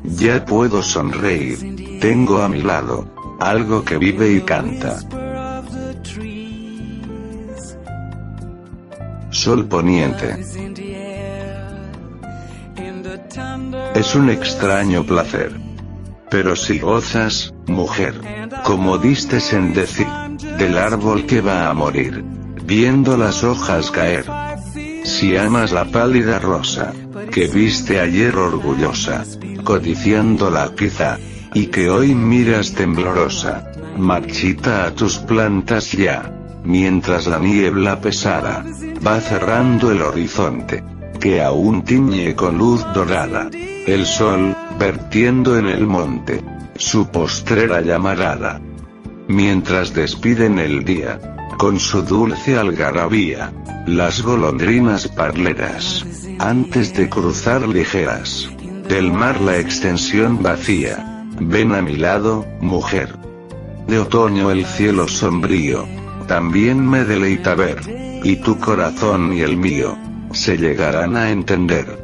Ya 0.04 0.46
puedo 0.46 0.82
sonreír. 0.82 2.00
Tengo 2.00 2.42
a 2.42 2.50
mi 2.50 2.62
lado, 2.62 3.08
algo 3.40 3.84
que 3.84 3.98
vive 3.98 4.32
y 4.32 4.42
canta. 4.42 5.00
Sol 9.30 9.66
poniente. 9.66 10.40
Es 13.96 14.16
un 14.16 14.30
extraño 14.30 15.04
placer. 15.04 15.63
Pero 16.34 16.56
si 16.56 16.80
gozas, 16.80 17.54
mujer, 17.68 18.16
como 18.64 18.98
distes 18.98 19.54
en 19.54 19.72
decir, 19.72 20.08
del 20.58 20.80
árbol 20.80 21.28
que 21.28 21.42
va 21.42 21.70
a 21.70 21.76
morir, 21.76 22.26
viendo 22.66 23.18
las 23.18 23.44
hojas 23.44 23.92
caer. 23.92 24.26
Si 25.04 25.38
amas 25.38 25.72
la 25.72 25.86
pálida 25.86 26.40
rosa, 26.40 26.92
que 27.32 27.46
viste 27.46 28.00
ayer 28.00 28.36
orgullosa, 28.36 29.24
codiciándola 29.64 30.74
quizá, 30.76 31.20
y 31.54 31.68
que 31.68 31.92
hoy 31.92 32.16
miras 32.16 32.74
temblorosa, 32.74 33.72
marchita 33.96 34.86
a 34.86 34.92
tus 34.96 35.20
plantas 35.20 35.92
ya, 35.92 36.34
mientras 36.64 37.28
la 37.28 37.38
niebla 37.38 38.02
pesada, 38.02 38.66
va 39.06 39.22
cerrando 39.22 39.92
el 39.92 40.02
horizonte 40.02 40.84
que 41.20 41.44
aún 41.44 41.84
tiñe 41.84 42.36
con 42.36 42.58
luz 42.58 42.84
dorada. 42.92 43.52
El 43.54 44.06
sol, 44.08 44.56
vertiendo 44.78 45.58
en 45.58 45.68
el 45.68 45.86
monte, 45.88 46.44
su 46.76 47.08
postrera 47.08 47.82
llamarada. 47.82 48.62
Mientras 49.28 49.94
despiden 49.94 50.60
el 50.60 50.84
día, 50.84 51.20
con 51.58 51.80
su 51.80 52.02
dulce 52.02 52.58
algarabía, 52.58 53.54
las 53.88 54.22
golondrinas 54.22 55.08
parleras, 55.08 56.06
antes 56.40 56.94
de 56.94 57.10
cruzar 57.10 57.68
ligeras, 57.68 58.50
del 58.88 59.12
mar 59.12 59.40
la 59.42 59.58
extensión 59.58 60.42
vacía, 60.42 61.26
ven 61.40 61.74
a 61.74 61.82
mi 61.82 61.96
lado, 61.96 62.46
mujer. 62.60 63.16
De 63.88 64.00
otoño 64.00 64.52
el 64.52 64.66
cielo 64.66 65.08
sombrío, 65.08 65.86
también 66.28 66.88
me 66.88 67.04
deleita 67.04 67.56
ver, 67.56 67.82
y 68.24 68.38
tu 68.38 68.60
corazón 68.60 69.34
y 69.34 69.42
el 69.42 69.58
mío, 69.58 69.98
se 70.32 70.58
llegarán 70.58 71.16
a 71.16 71.32
entender. 71.32 72.03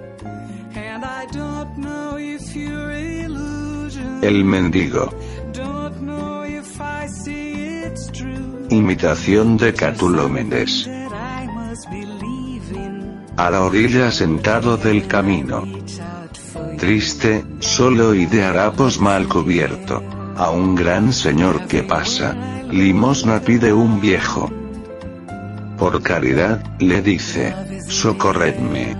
El 4.22 4.44
mendigo. 4.44 5.10
Imitación 8.70 9.56
de 9.56 9.74
Cátulo 9.74 10.28
Méndez. 10.28 10.90
A 13.38 13.50
la 13.50 13.62
orilla 13.62 14.12
sentado 14.12 14.76
del 14.76 15.08
camino. 15.08 15.64
Triste, 16.78 17.46
solo 17.60 18.14
y 18.14 18.26
de 18.26 18.44
harapos 18.44 19.00
mal 19.00 19.30
cubierto. 19.30 20.04
A 20.36 20.52
un 20.52 20.76
gran 20.76 21.14
señor 21.14 21.66
que 21.68 21.84
pasa. 21.84 22.36
Limosna 22.70 23.40
pide 23.40 23.72
un 23.72 24.02
viejo. 24.02 24.52
Por 25.78 26.04
caridad, 26.04 26.62
le 26.80 27.02
dice, 27.02 27.56
socorredme. 27.88 28.98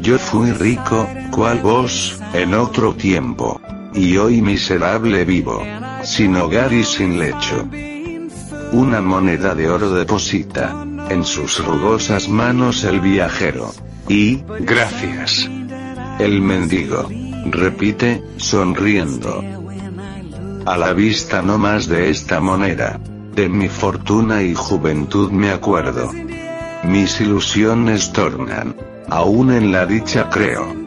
Yo 0.00 0.18
fui 0.18 0.52
rico, 0.52 1.08
cual 1.32 1.58
vos, 1.60 2.20
en 2.32 2.54
otro 2.54 2.94
tiempo. 2.94 3.60
Y 3.94 4.16
hoy 4.16 4.42
miserable 4.42 5.24
vivo. 5.24 5.62
Sin 6.02 6.36
hogar 6.36 6.72
y 6.72 6.84
sin 6.84 7.18
lecho. 7.18 7.68
Una 8.72 9.00
moneda 9.00 9.54
de 9.54 9.70
oro 9.70 9.90
deposita. 9.90 10.84
En 11.08 11.24
sus 11.24 11.64
rugosas 11.64 12.28
manos 12.28 12.82
el 12.84 13.00
viajero. 13.00 13.72
Y, 14.08 14.42
gracias. 14.60 15.48
El 16.18 16.40
mendigo. 16.40 17.08
Repite, 17.46 18.22
sonriendo. 18.36 19.42
A 20.66 20.76
la 20.76 20.92
vista 20.92 21.42
no 21.42 21.58
más 21.58 21.86
de 21.86 22.10
esta 22.10 22.40
moneda. 22.40 22.98
De 23.34 23.48
mi 23.48 23.68
fortuna 23.68 24.42
y 24.42 24.54
juventud 24.54 25.30
me 25.30 25.50
acuerdo. 25.50 26.10
Mis 26.84 27.20
ilusiones 27.20 28.12
tornan. 28.12 28.74
Aún 29.08 29.52
en 29.52 29.70
la 29.72 29.86
dicha 29.86 30.28
creo. 30.30 30.83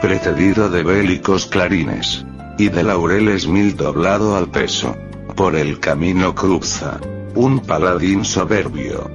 Precedido 0.00 0.70
de 0.70 0.82
bélicos 0.82 1.44
clarines. 1.44 2.24
Y 2.56 2.70
de 2.70 2.82
laureles 2.82 3.46
mil 3.46 3.76
doblado 3.76 4.34
al 4.34 4.48
peso. 4.48 4.96
Por 5.36 5.56
el 5.56 5.78
camino 5.78 6.34
cruza. 6.34 6.98
Un 7.34 7.60
paladín 7.60 8.24
soberbio. 8.24 9.10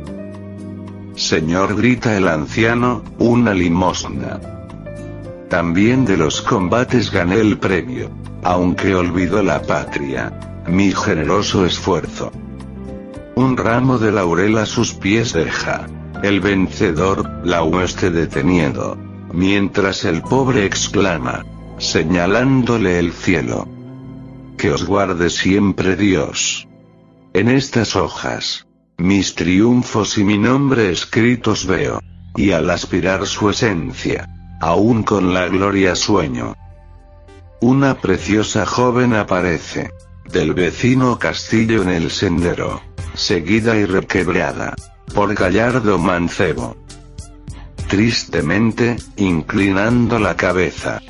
Señor 1.15 1.75
grita 1.75 2.15
el 2.15 2.27
anciano, 2.27 3.03
una 3.17 3.55
limosna. 3.55 4.39
También 5.49 6.05
de 6.05 6.17
los 6.17 6.41
combates 6.43 7.11
gané 7.11 7.39
el 7.39 7.57
premio. 7.57 8.11
Aunque 8.43 8.93
olvidó 8.93 9.41
la 9.41 9.63
patria. 9.63 10.63
Mi 10.67 10.91
generoso 10.91 11.65
esfuerzo. 11.65 12.31
Un 13.33 13.57
ramo 13.57 13.97
de 13.97 14.11
laurel 14.11 14.59
a 14.59 14.67
sus 14.67 14.93
pies 14.93 15.33
deja. 15.33 15.87
El 16.21 16.41
vencedor, 16.41 17.27
la 17.43 17.63
hueste 17.63 18.11
deteniendo. 18.11 18.97
Mientras 19.35 20.05
el 20.05 20.21
pobre 20.21 20.65
exclama, 20.65 21.45
señalándole 21.77 22.97
el 22.99 23.11
cielo. 23.11 23.67
Que 24.57 24.71
os 24.71 24.85
guarde 24.85 25.29
siempre 25.29 25.95
Dios. 25.95 26.67
En 27.33 27.49
estas 27.49 27.95
hojas, 27.95 28.65
mis 28.97 29.35
triunfos 29.35 30.17
y 30.17 30.23
mi 30.23 30.37
nombre 30.37 30.91
escritos 30.91 31.67
veo. 31.67 32.01
Y 32.37 32.51
al 32.51 32.69
aspirar 32.69 33.27
su 33.27 33.49
esencia, 33.49 34.27
aún 34.59 35.03
con 35.03 35.33
la 35.33 35.47
gloria 35.47 35.95
sueño. 35.95 36.55
Una 37.61 37.95
preciosa 37.95 38.65
joven 38.65 39.13
aparece. 39.13 39.91
Del 40.31 40.53
vecino 40.53 41.19
castillo 41.19 41.83
en 41.83 41.89
el 41.89 42.09
sendero 42.09 42.81
seguida 43.15 43.75
y 43.77 43.85
requebrada 43.85 44.75
por 45.13 45.33
Gallardo 45.33 45.97
Mancebo. 45.97 46.75
Tristemente, 47.87 48.97
inclinando 49.15 50.19
la 50.19 50.35
cabeza. 50.35 51.01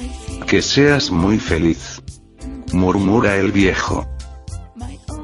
Que 0.46 0.62
seas 0.62 1.12
muy 1.12 1.40
feliz. 1.40 2.02
Murmura 2.74 3.38
el 3.38 3.52
viejo. 3.52 4.08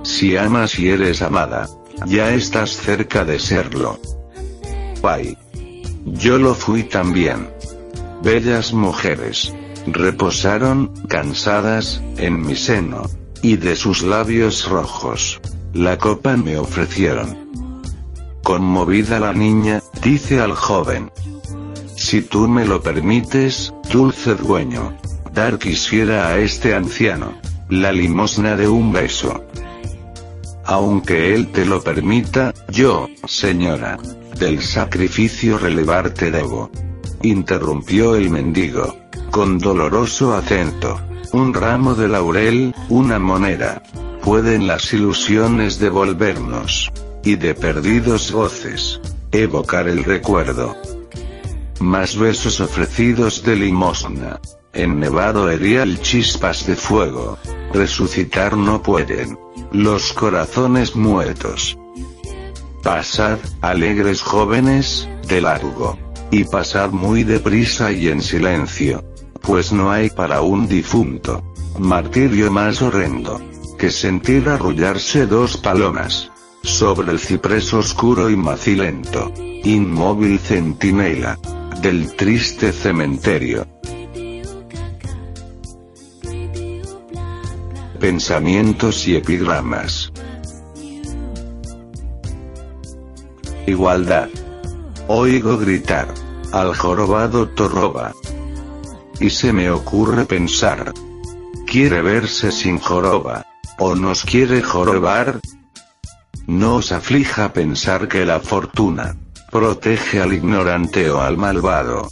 Si 0.04 0.38
amas 0.38 0.80
y 0.80 0.89
eres 0.89 1.22
amada, 1.22 1.68
Ya 2.08 2.34
estás 2.34 2.72
cerca 2.72 3.26
de 3.26 3.38
serlo. 3.38 3.99
Ay. 5.04 5.38
Yo 6.06 6.39
lo 6.39 6.56
fui 6.56 6.84
también. 6.84 7.49
Bellas 8.24 8.74
mujeres. 8.74 9.54
Reposaron, 9.86 10.91
cansadas, 11.08 12.02
en 12.18 12.41
mi 12.41 12.56
seno. 12.56 13.04
Y 13.43 13.58
de 13.58 13.76
sus 13.76 14.02
labios 14.02 14.68
rojos. 14.68 15.39
La 15.74 15.97
copa 15.97 16.38
me 16.38 16.58
ofrecieron. 16.58 17.52
Conmovida 18.43 19.20
la 19.20 19.34
niña, 19.34 19.82
dice 20.02 20.39
al 20.41 20.54
joven. 20.54 21.12
Si 22.12 22.22
tú 22.22 22.49
me 22.49 22.66
lo 22.66 22.82
permites, 22.82 23.74
dulce 23.89 24.36
dueño. 24.36 24.97
Dar 25.34 25.57
quisiera 25.57 26.28
a 26.28 26.39
este 26.39 26.76
anciano. 26.76 27.39
La 27.70 27.93
limosna 27.93 28.57
de 28.57 28.68
un 28.68 28.91
beso. 28.91 29.45
Aunque 30.66 31.34
él 31.34 31.53
te 31.53 31.66
lo 31.66 31.82
permita, 31.82 32.53
yo, 32.68 33.07
señora. 33.26 33.97
Del 34.38 34.62
sacrificio 34.62 35.57
relevarte 35.57 36.32
debo. 36.32 36.70
Interrumpió 37.22 38.18
el 38.18 38.30
mendigo. 38.30 38.93
Con 39.30 39.57
doloroso 39.57 40.34
acento. 40.34 40.99
Un 41.32 41.53
ramo 41.53 41.95
de 41.95 42.09
laurel, 42.09 42.76
una 42.89 43.20
moneda. 43.20 43.84
Pueden 44.22 44.68
las 44.68 44.91
ilusiones 44.91 45.80
devolvernos. 45.80 46.91
Y 47.24 47.38
de 47.38 47.55
perdidos 47.55 48.34
goces. 48.34 48.99
Evocar 49.32 49.88
el 49.88 50.03
recuerdo. 50.03 50.76
Más 51.82 52.15
besos 52.15 52.61
ofrecidos 52.61 53.41
de 53.43 53.55
limosna. 53.55 54.39
En 54.71 54.99
nevado 54.99 55.49
erial 55.49 55.99
chispas 55.99 56.67
de 56.67 56.75
fuego. 56.75 57.39
Resucitar 57.73 58.55
no 58.55 58.84
pueden. 58.84 59.39
Los 59.71 60.13
corazones 60.13 60.95
muertos. 60.95 61.75
Pasad, 62.84 63.39
alegres 63.61 64.21
jóvenes, 64.21 65.09
de 65.27 65.41
largo. 65.41 65.97
Y 66.29 66.43
pasad 66.43 66.91
muy 66.91 67.23
deprisa 67.23 67.91
y 67.91 68.09
en 68.09 68.21
silencio. 68.21 69.03
Pues 69.41 69.71
no 69.71 69.89
hay 69.89 70.11
para 70.11 70.41
un 70.41 70.67
difunto. 70.67 71.43
Martirio 71.79 72.51
más 72.51 72.84
horrendo. 72.84 73.41
Que 73.79 73.89
sentir 73.89 74.47
arrullarse 74.49 75.25
dos 75.25 75.57
palomas. 75.57 76.32
Sobre 76.61 77.11
el 77.11 77.19
ciprés 77.19 77.73
oscuro 77.73 78.29
y 78.29 78.36
macilento. 78.36 79.34
Inmóvil 79.63 80.38
centinela. 80.38 81.39
Del 81.80 82.15
triste 82.15 82.72
cementerio. 82.74 83.65
Pensamientos 87.99 89.07
y 89.07 89.15
epigramas. 89.15 90.11
Igualdad. 93.65 94.30
Oigo 95.07 95.57
gritar. 95.57 96.13
Al 96.51 96.76
jorobado 96.76 97.49
torroba. 97.49 98.13
Y 99.19 99.30
se 99.32 99.53
me 99.53 99.72
ocurre 99.72 100.26
pensar. 100.26 100.93
¿Quiere 101.65 102.03
verse 102.03 102.51
sin 102.51 102.78
joroba? 102.78 103.47
¿O 103.80 103.95
nos 103.95 104.24
quiere 104.24 104.61
jorobar? 104.61 105.39
No 106.45 106.76
os 106.76 106.91
aflija 106.91 107.53
pensar 107.53 108.07
que 108.07 108.26
la 108.26 108.39
fortuna 108.39 109.15
protege 109.52 110.22
al 110.22 110.34
ignorante 110.34 111.12
o 111.12 111.20
al 111.20 111.38
malvado. 111.38 112.08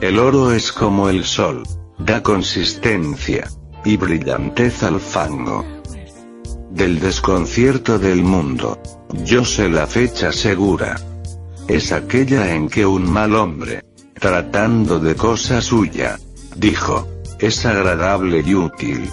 El 0.00 0.18
oro 0.18 0.52
es 0.52 0.72
como 0.72 1.10
el 1.10 1.24
sol, 1.24 1.62
da 1.98 2.22
consistencia 2.22 3.48
y 3.84 3.98
brillantez 3.98 4.82
al 4.82 4.98
fango. 4.98 5.64
Del 6.70 6.98
desconcierto 6.98 7.98
del 7.98 8.22
mundo, 8.22 8.80
yo 9.24 9.44
sé 9.44 9.68
la 9.68 9.86
fecha 9.86 10.32
segura. 10.32 10.96
Es 11.68 11.92
aquella 11.92 12.54
en 12.54 12.68
que 12.68 12.86
un 12.86 13.08
mal 13.08 13.36
hombre, 13.36 13.84
tratando 14.14 14.98
de 14.98 15.14
cosa 15.14 15.60
suya, 15.60 16.18
dijo, 16.56 17.06
es 17.38 17.66
agradable 17.66 18.42
y 18.44 18.54
útil. 18.54 19.10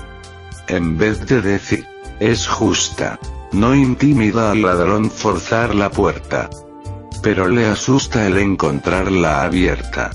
En 0.69 0.97
vez 0.97 1.25
de 1.27 1.41
decir, 1.41 1.85
es 2.21 2.47
justa, 2.47 3.19
no 3.51 3.75
intimida 3.75 4.51
al 4.51 4.61
ladrón 4.61 5.11
forzar 5.11 5.75
la 5.75 5.91
puerta. 5.91 6.49
Pero 7.21 7.47
le 7.47 7.65
asusta 7.65 8.25
el 8.25 8.37
encontrarla 8.37 9.43
abierta. 9.43 10.11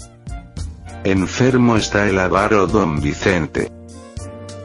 Enfermo 1.04 1.76
está 1.76 2.08
el 2.08 2.18
avaro 2.18 2.66
don 2.66 3.00
Vicente. 3.00 3.70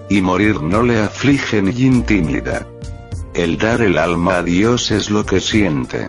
Y 0.10 0.22
morir 0.22 0.62
no 0.62 0.84
le 0.84 1.02
aflige 1.02 1.62
ni 1.62 1.82
intimida. 1.82 2.66
El 3.34 3.58
dar 3.58 3.82
el 3.82 3.98
alma 3.98 4.38
a 4.38 4.44
Dios 4.44 4.92
es 4.92 5.10
lo 5.10 5.26
que 5.26 5.42
siente. 5.42 6.08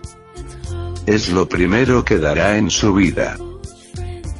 Es 1.05 1.29
lo 1.29 1.49
primero 1.49 2.05
que 2.05 2.17
dará 2.17 2.57
en 2.57 2.69
su 2.69 2.93
vida. 2.93 3.37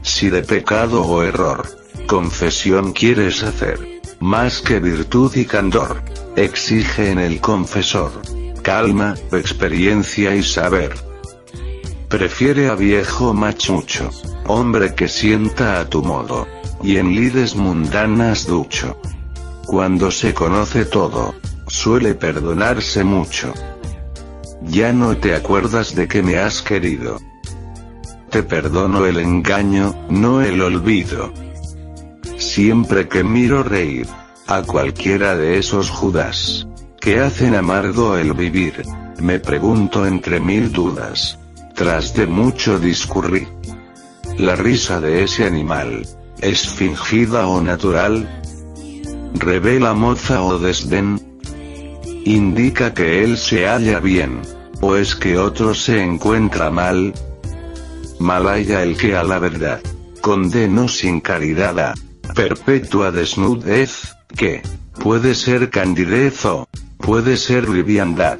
Si 0.02 0.30
de 0.30 0.44
pecado 0.44 1.04
o 1.04 1.24
error, 1.24 1.68
confesión 2.08 2.94
quieres 2.94 3.44
hacer, 3.44 4.02
más 4.20 4.62
que 4.62 4.80
virtud 4.80 5.36
y 5.36 5.46
candor, 5.46 6.02
exige 6.36 7.12
en 7.12 7.20
el 7.20 7.42
confesor, 7.42 8.12
calma, 8.62 9.16
experiencia 9.32 10.36
y 10.36 10.44
saber. 10.44 11.11
Prefiere 12.12 12.68
a 12.68 12.76
viejo 12.76 13.34
machucho, 13.34 14.10
hombre 14.46 14.94
que 14.96 15.08
sienta 15.08 15.80
a 15.80 15.88
tu 15.88 16.04
modo, 16.04 16.46
y 16.84 16.98
en 16.98 17.16
lides 17.16 17.56
mundanas 17.56 18.46
ducho. 18.46 19.00
Cuando 19.66 20.12
se 20.12 20.34
conoce 20.34 20.84
todo, 20.84 21.34
suele 21.70 22.14
perdonarse 22.14 23.06
mucho. 23.06 23.54
Ya 24.62 24.92
no 24.92 25.16
te 25.16 25.34
acuerdas 25.36 25.96
de 25.96 26.10
que 26.10 26.22
me 26.22 26.38
has 26.38 26.62
querido. 26.62 27.18
Te 28.30 28.44
perdono 28.44 29.06
el 29.06 29.18
engaño, 29.18 29.96
no 30.10 30.42
el 30.42 30.62
olvido. 30.62 31.32
Siempre 32.36 33.08
que 33.08 33.24
miro 33.24 33.64
reír, 33.64 34.08
a 34.48 34.64
cualquiera 34.64 35.38
de 35.38 35.60
esos 35.60 35.90
Judas, 35.90 36.68
que 37.00 37.22
hacen 37.22 37.56
amargo 37.56 38.18
el 38.18 38.34
vivir, 38.34 38.84
me 39.18 39.40
pregunto 39.40 40.06
entre 40.06 40.42
mil 40.42 40.74
dudas. 40.74 41.38
Tras 41.82 42.14
de 42.14 42.28
mucho 42.28 42.78
discurrir, 42.78 43.48
la 44.38 44.56
risa 44.56 45.02
de 45.02 45.24
ese 45.24 45.46
animal, 45.48 46.06
¿es 46.40 46.70
fingida 46.70 47.48
o 47.48 47.60
natural? 47.60 48.30
¿Revela 49.34 49.96
moza 49.96 50.44
o 50.44 50.60
desdén? 50.60 51.20
¿Indica 52.24 52.94
que 52.94 53.24
él 53.24 53.36
se 53.36 53.66
halla 53.66 54.00
bien? 54.00 54.44
¿O 54.80 54.96
es 54.96 55.16
que 55.16 55.40
otro 55.40 55.74
se 55.74 56.04
encuentra 56.04 56.70
mal? 56.70 57.16
Mal 58.20 58.48
haya 58.48 58.84
el 58.84 58.96
que 58.96 59.16
a 59.16 59.24
la 59.24 59.40
verdad 59.40 59.82
condeno 60.22 60.88
sin 60.88 61.20
caridad 61.20 61.80
a 61.80 61.94
perpetua 62.36 63.12
desnudez, 63.12 64.16
que 64.38 64.62
puede 65.00 65.34
ser 65.34 65.72
candidez 65.72 66.46
o 66.46 66.70
puede 67.00 67.38
ser 67.38 67.68
liviandad. 67.68 68.38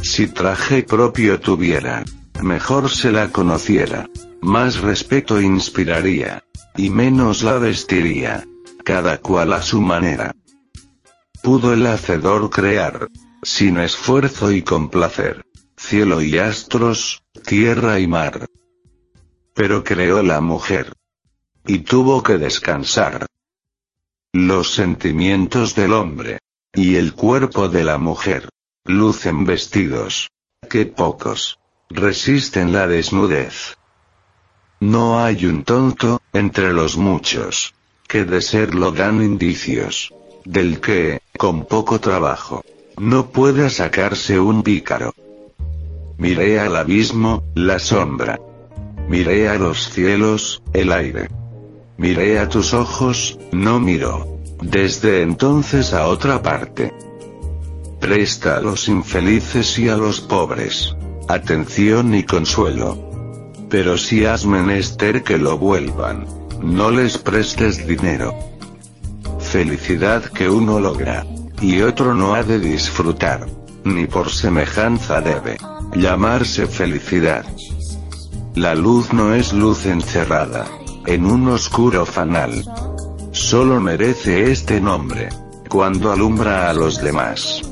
Si 0.00 0.28
traje 0.28 0.82
propio 0.82 1.38
tuviera, 1.38 2.04
mejor 2.42 2.90
se 2.90 3.12
la 3.12 3.30
conociera, 3.30 4.08
más 4.40 4.80
respeto 4.80 5.40
inspiraría, 5.40 6.44
y 6.76 6.90
menos 6.90 7.42
la 7.42 7.58
vestiría, 7.58 8.44
cada 8.84 9.18
cual 9.18 9.52
a 9.52 9.62
su 9.62 9.80
manera. 9.80 10.34
Pudo 11.42 11.72
el 11.72 11.86
hacedor 11.86 12.50
crear, 12.50 13.08
sin 13.42 13.78
esfuerzo 13.78 14.52
y 14.52 14.62
con 14.62 14.90
placer, 14.90 15.44
cielo 15.76 16.22
y 16.22 16.38
astros, 16.38 17.22
tierra 17.44 17.98
y 17.98 18.06
mar. 18.06 18.46
Pero 19.54 19.84
creó 19.84 20.22
la 20.22 20.40
mujer. 20.40 20.92
Y 21.66 21.80
tuvo 21.80 22.22
que 22.22 22.38
descansar. 22.38 23.26
Los 24.32 24.72
sentimientos 24.72 25.74
del 25.74 25.92
hombre. 25.92 26.38
Y 26.74 26.96
el 26.96 27.12
cuerpo 27.12 27.68
de 27.68 27.84
la 27.84 27.98
mujer. 27.98 28.48
Lucen 28.84 29.44
vestidos. 29.44 30.30
Que 30.68 30.86
pocos. 30.86 31.58
Resisten 31.94 32.72
la 32.72 32.86
desnudez. 32.86 33.76
No 34.80 35.22
hay 35.22 35.44
un 35.44 35.62
tonto, 35.62 36.22
entre 36.32 36.72
los 36.72 36.96
muchos. 36.96 37.74
Que 38.08 38.24
de 38.24 38.40
serlo 38.40 38.92
dan 38.92 39.22
indicios. 39.22 40.10
Del 40.46 40.80
que, 40.80 41.20
con 41.36 41.66
poco 41.66 42.00
trabajo, 42.00 42.64
no 42.96 43.30
pueda 43.30 43.68
sacarse 43.68 44.40
un 44.40 44.62
pícaro. 44.62 45.14
Miré 46.16 46.58
al 46.58 46.76
abismo, 46.76 47.44
la 47.54 47.78
sombra. 47.78 48.40
Miré 49.06 49.50
a 49.50 49.56
los 49.56 49.90
cielos, 49.90 50.62
el 50.72 50.92
aire. 50.92 51.28
Miré 51.98 52.38
a 52.38 52.48
tus 52.48 52.72
ojos, 52.72 53.38
no 53.52 53.80
miro. 53.80 54.40
Desde 54.62 55.20
entonces 55.20 55.92
a 55.92 56.06
otra 56.06 56.42
parte. 56.42 56.90
Presta 58.00 58.56
a 58.56 58.60
los 58.62 58.88
infelices 58.88 59.78
y 59.78 59.90
a 59.90 59.96
los 59.96 60.22
pobres. 60.22 60.96
Atención 61.32 62.14
y 62.14 62.24
consuelo. 62.24 62.98
Pero 63.70 63.96
si 63.96 64.26
has 64.26 64.44
menester 64.44 65.22
que 65.22 65.38
lo 65.38 65.56
vuelvan, 65.56 66.26
no 66.62 66.90
les 66.90 67.16
prestes 67.16 67.86
dinero. 67.86 68.34
Felicidad 69.40 70.24
que 70.24 70.50
uno 70.50 70.78
logra, 70.78 71.24
y 71.62 71.80
otro 71.80 72.12
no 72.12 72.34
ha 72.34 72.42
de 72.42 72.60
disfrutar. 72.60 73.46
ni 73.82 74.06
por 74.06 74.28
semejanza 74.28 75.22
debe 75.22 75.56
llamarse 75.96 76.66
felicidad. 76.66 77.46
La 78.54 78.74
luz 78.74 79.14
no 79.14 79.34
es 79.34 79.54
luz 79.54 79.86
encerrada 79.86 80.66
en 81.06 81.24
un 81.24 81.48
oscuro 81.48 82.04
fanal. 82.04 82.62
Solo 83.30 83.80
merece 83.80 84.52
este 84.52 84.82
nombre 84.82 85.30
cuando 85.70 86.12
alumbra 86.12 86.68
a 86.68 86.74
los 86.74 87.00
demás. 87.00 87.62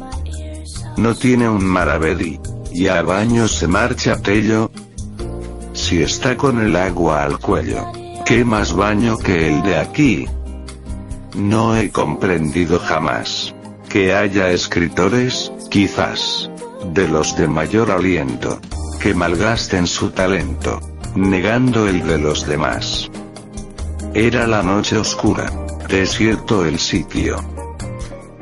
No 0.97 1.15
tiene 1.15 1.47
un 1.47 1.63
maravedí, 1.63 2.41
y 2.73 2.89
a 2.89 3.03
baño 3.03 3.49
se 3.49 3.66
marcha 3.66 4.16
Tello. 4.16 4.71
Si 5.73 6.03
está 6.03 6.37
con 6.37 6.61
el 6.61 6.77
agua 6.77 7.25
al 7.25 7.39
cuello, 7.39 7.91
¿qué 8.25 8.45
más 8.45 8.75
baño 8.75 9.18
que 9.18 9.49
el 9.49 9.62
de 9.62 9.77
aquí? 9.77 10.27
No 11.35 11.77
he 11.77 11.91
comprendido 11.91 12.79
jamás 12.79 13.55
que 13.89 14.14
haya 14.14 14.51
escritores, 14.51 15.53
quizás, 15.68 16.49
de 16.85 17.09
los 17.09 17.37
de 17.37 17.49
mayor 17.49 17.91
aliento, 17.91 18.61
que 19.01 19.14
malgasten 19.14 19.87
su 19.87 20.11
talento, 20.11 20.81
negando 21.16 21.89
el 21.89 22.07
de 22.07 22.18
los 22.18 22.47
demás. 22.47 23.11
Era 24.14 24.47
la 24.47 24.62
noche 24.62 24.97
oscura, 24.97 25.51
desierto 25.89 26.64
el 26.64 26.79
sitio. 26.79 27.37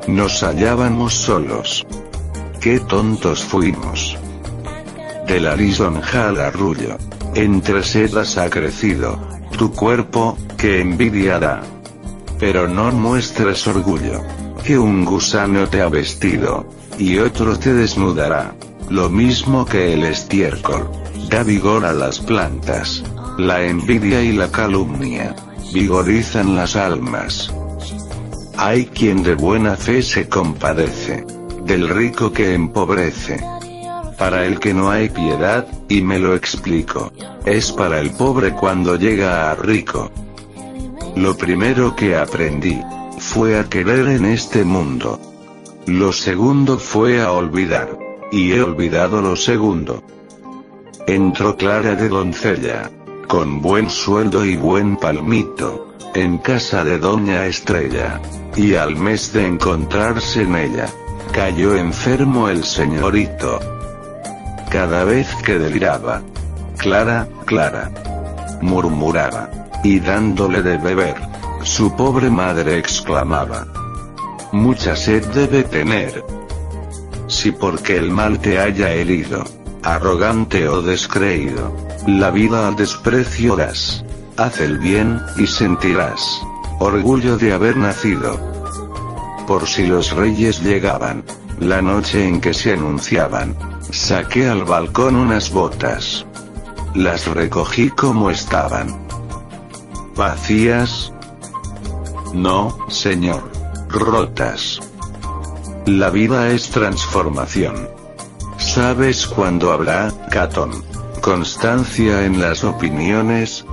Nos 0.07 0.43
hallábamos 0.43 1.13
solos. 1.13 1.85
Qué 2.59 2.79
tontos 2.79 3.43
fuimos. 3.43 4.08
De 5.29 5.39
la 5.39 5.55
lisonja 5.55 6.29
al 6.29 6.39
arrullo. 6.39 6.97
Entre 7.35 7.83
sedas 7.83 8.39
ha 8.39 8.49
crecido. 8.49 9.19
Tu 9.59 9.71
cuerpo, 9.71 10.35
que 10.57 10.81
envidia 10.81 11.37
da. 11.37 11.61
Pero 12.39 12.67
no 12.67 12.91
muestres 12.91 13.67
orgullo. 13.67 14.23
Que 14.63 14.79
un 14.79 15.05
gusano 15.05 15.67
te 15.67 15.83
ha 15.83 15.87
vestido. 15.87 16.67
Y 16.97 17.19
otro 17.19 17.59
te 17.59 17.75
desnudará. 17.75 18.55
Lo 18.89 19.11
mismo 19.11 19.65
que 19.65 19.93
el 19.93 20.03
estiércol. 20.03 20.89
Da 21.29 21.43
vigor 21.43 21.85
a 21.85 21.93
las 21.93 22.19
plantas. 22.19 23.03
La 23.37 23.61
envidia 23.61 24.23
y 24.23 24.31
la 24.31 24.49
calumnia. 24.49 25.35
Vigorizan 25.71 26.55
las 26.55 26.75
almas. 26.75 27.53
Hay 28.57 28.87
quien 28.87 29.21
de 29.21 29.35
buena 29.35 29.75
fe 29.75 30.01
se 30.01 30.27
compadece. 30.27 31.23
Del 31.65 31.87
rico 31.87 32.33
que 32.33 32.55
empobrece. 32.55 33.58
Para 34.19 34.45
el 34.45 34.59
que 34.59 34.73
no 34.73 34.91
hay 34.91 35.07
piedad, 35.09 35.65
y 35.87 36.01
me 36.01 36.19
lo 36.19 36.35
explico. 36.35 37.13
Es 37.45 37.71
para 37.71 38.01
el 38.01 38.11
pobre 38.11 38.51
cuando 38.51 38.97
llega 38.97 39.49
a 39.49 39.55
rico. 39.55 40.11
Lo 41.15 41.37
primero 41.37 41.95
que 41.95 42.17
aprendí, 42.17 42.81
fue 43.17 43.57
a 43.57 43.63
querer 43.69 44.09
en 44.09 44.25
este 44.25 44.65
mundo. 44.65 45.19
Lo 45.85 46.11
segundo 46.11 46.77
fue 46.77 47.21
a 47.21 47.31
olvidar. 47.31 47.97
Y 48.29 48.51
he 48.51 48.61
olvidado 48.61 49.21
lo 49.21 49.37
segundo. 49.37 50.03
Entró 51.07 51.55
Clara 51.55 51.95
de 51.95 52.09
doncella. 52.09 52.91
Con 53.27 53.61
buen 53.61 53.89
sueldo 53.89 54.45
y 54.45 54.57
buen 54.57 54.97
palmito. 54.97 55.93
En 56.13 56.39
casa 56.39 56.83
de 56.83 56.97
Doña 56.97 57.45
Estrella. 57.45 58.19
Y 58.55 58.75
al 58.75 58.97
mes 58.97 59.31
de 59.31 59.47
encontrarse 59.47 60.41
en 60.41 60.55
ella, 60.55 60.87
cayó 61.31 61.75
enfermo 61.75 62.49
el 62.49 62.65
señorito. 62.65 63.59
Cada 64.69 65.03
vez 65.03 65.27
que 65.43 65.57
deliraba, 65.57 66.21
Clara, 66.77 67.27
Clara, 67.45 67.91
murmuraba, 68.61 69.49
y 69.83 69.99
dándole 69.99 70.61
de 70.61 70.77
beber, 70.77 71.15
su 71.63 71.95
pobre 71.95 72.29
madre 72.29 72.77
exclamaba, 72.77 73.65
mucha 74.51 74.95
sed 74.95 75.25
debe 75.33 75.63
tener. 75.63 76.23
Si 77.27 77.51
porque 77.51 77.97
el 77.97 78.11
mal 78.11 78.39
te 78.39 78.59
haya 78.59 78.91
herido, 78.91 79.43
arrogante 79.83 80.67
o 80.67 80.81
descreído, 80.81 81.75
la 82.07 82.31
vida 82.31 82.67
al 82.67 82.75
desprecio 82.75 83.55
das, 83.55 84.05
haz 84.37 84.59
el 84.61 84.77
bien, 84.79 85.19
y 85.37 85.47
sentirás 85.47 86.41
orgullo 86.79 87.37
de 87.37 87.53
haber 87.53 87.75
nacido. 87.77 88.39
Por 89.45 89.67
si 89.67 89.85
los 89.85 90.11
reyes 90.11 90.61
llegaban, 90.63 91.23
la 91.59 91.81
noche 91.81 92.27
en 92.27 92.39
que 92.39 92.53
se 92.53 92.73
anunciaban, 92.73 93.55
saqué 93.91 94.47
al 94.47 94.63
balcón 94.63 95.15
unas 95.15 95.51
botas. 95.51 96.25
Las 96.95 97.27
recogí 97.27 97.89
como 97.89 98.29
estaban. 98.29 99.05
¿Vacías? 100.15 101.13
No, 102.33 102.77
señor. 102.89 103.49
Rotas. 103.89 104.79
La 105.85 106.09
vida 106.09 106.49
es 106.49 106.69
transformación. 106.69 107.89
¿Sabes 108.57 109.27
cuándo 109.27 109.71
habrá, 109.71 110.11
Catón? 110.29 110.83
Constancia 111.21 112.25
en 112.25 112.39
las 112.39 112.63
opiniones, 112.63 113.65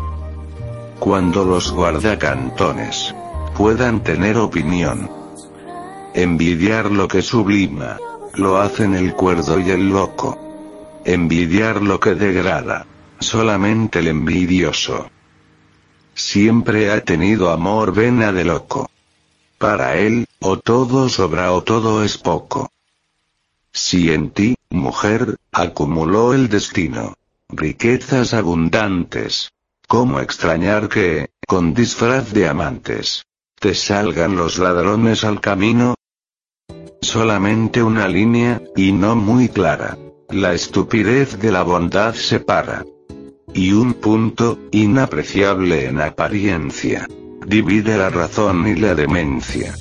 cuando 0.98 1.44
los 1.44 1.70
guardacantones 1.70 3.14
puedan 3.56 4.02
tener 4.02 4.38
opinión. 4.38 5.15
Envidiar 6.16 6.90
lo 6.90 7.06
que 7.06 7.22
sublima, 7.22 7.98
lo 8.34 8.56
hacen 8.56 8.94
el 8.94 9.14
cuerdo 9.14 9.60
y 9.60 9.70
el 9.70 9.90
loco. 9.90 11.02
Envidiar 11.04 11.82
lo 11.82 12.00
que 12.00 12.14
degrada, 12.14 12.86
solamente 13.20 14.00
el 14.00 14.08
envidioso. 14.08 15.10
Siempre 16.14 16.90
ha 16.90 17.02
tenido 17.02 17.50
amor 17.50 17.92
vena 17.92 18.32
de 18.32 18.44
loco. 18.44 18.90
Para 19.58 19.96
él, 19.96 20.26
o 20.40 20.58
todo 20.58 21.08
sobra 21.08 21.52
o 21.52 21.62
todo 21.62 22.02
es 22.02 22.18
poco. 22.18 22.70
Si 23.72 24.10
en 24.10 24.30
ti, 24.30 24.56
mujer, 24.70 25.36
acumuló 25.52 26.34
el 26.34 26.48
destino, 26.48 27.14
riquezas 27.50 28.34
abundantes, 28.34 29.50
¿Cómo 29.88 30.18
extrañar 30.18 30.88
que, 30.88 31.30
con 31.46 31.72
disfraz 31.72 32.32
de 32.32 32.48
amantes, 32.48 33.24
te 33.60 33.72
salgan 33.72 34.34
los 34.34 34.58
ladrones 34.58 35.22
al 35.22 35.40
camino? 35.40 35.95
Solamente 37.16 37.82
una 37.82 38.08
línea, 38.08 38.60
y 38.76 38.92
no 38.92 39.16
muy 39.16 39.48
clara. 39.48 39.96
La 40.28 40.52
estupidez 40.52 41.38
de 41.38 41.50
la 41.50 41.62
bondad 41.62 42.12
separa. 42.12 42.84
Y 43.54 43.72
un 43.72 43.94
punto, 43.94 44.58
inapreciable 44.70 45.86
en 45.86 46.02
apariencia. 46.02 47.08
Divide 47.46 47.96
la 47.96 48.10
razón 48.10 48.68
y 48.68 48.74
la 48.74 48.94
demencia. 48.94 49.74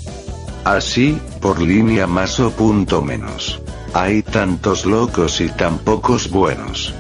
Así, 0.64 1.20
por 1.42 1.60
línea 1.60 2.08
más 2.08 2.40
o 2.40 2.52
punto 2.52 3.02
menos. 3.02 3.62
Hay 3.94 4.22
tantos 4.22 4.86
locos 4.86 5.42
y 5.42 5.50
tan 5.50 5.80
pocos 5.80 6.32
buenos. 6.32 6.94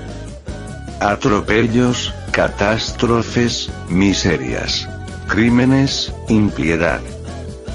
Atropellos, 0.99 2.13
catástrofes, 2.33 3.71
miserias, 3.87 4.85
crímenes, 5.29 6.13
impiedad. 6.27 6.99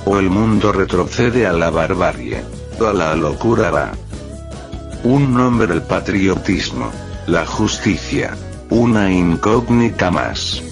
O 0.04 0.18
el 0.18 0.30
mundo 0.30 0.72
retrocede 0.72 1.46
a 1.46 1.52
la 1.52 1.70
barbarie, 1.70 2.42
o 2.78 2.86
a 2.86 2.92
la 2.92 3.14
locura 3.14 3.70
va. 3.70 3.92
Un 5.04 5.34
nombre 5.34 5.72
el 5.72 5.82
patriotismo, 5.82 6.90
la 7.26 7.46
justicia, 7.46 8.36
una 8.70 9.12
incógnita 9.12 10.10
más. 10.10 10.62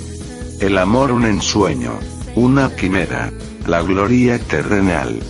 El 0.60 0.78
amor 0.78 1.12
un 1.12 1.24
ensueño, 1.24 1.98
una 2.34 2.74
quimera, 2.74 3.32
la 3.66 3.82
gloria 3.82 4.38
terrenal. 4.38 5.20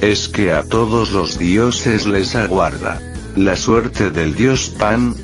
Es 0.00 0.28
que 0.28 0.52
a 0.52 0.62
todos 0.62 1.12
los 1.12 1.38
dioses 1.38 2.06
les 2.06 2.34
aguarda 2.34 3.00
la 3.36 3.56
suerte 3.56 4.10
del 4.10 4.34
dios 4.34 4.74
Pan, 4.78 5.14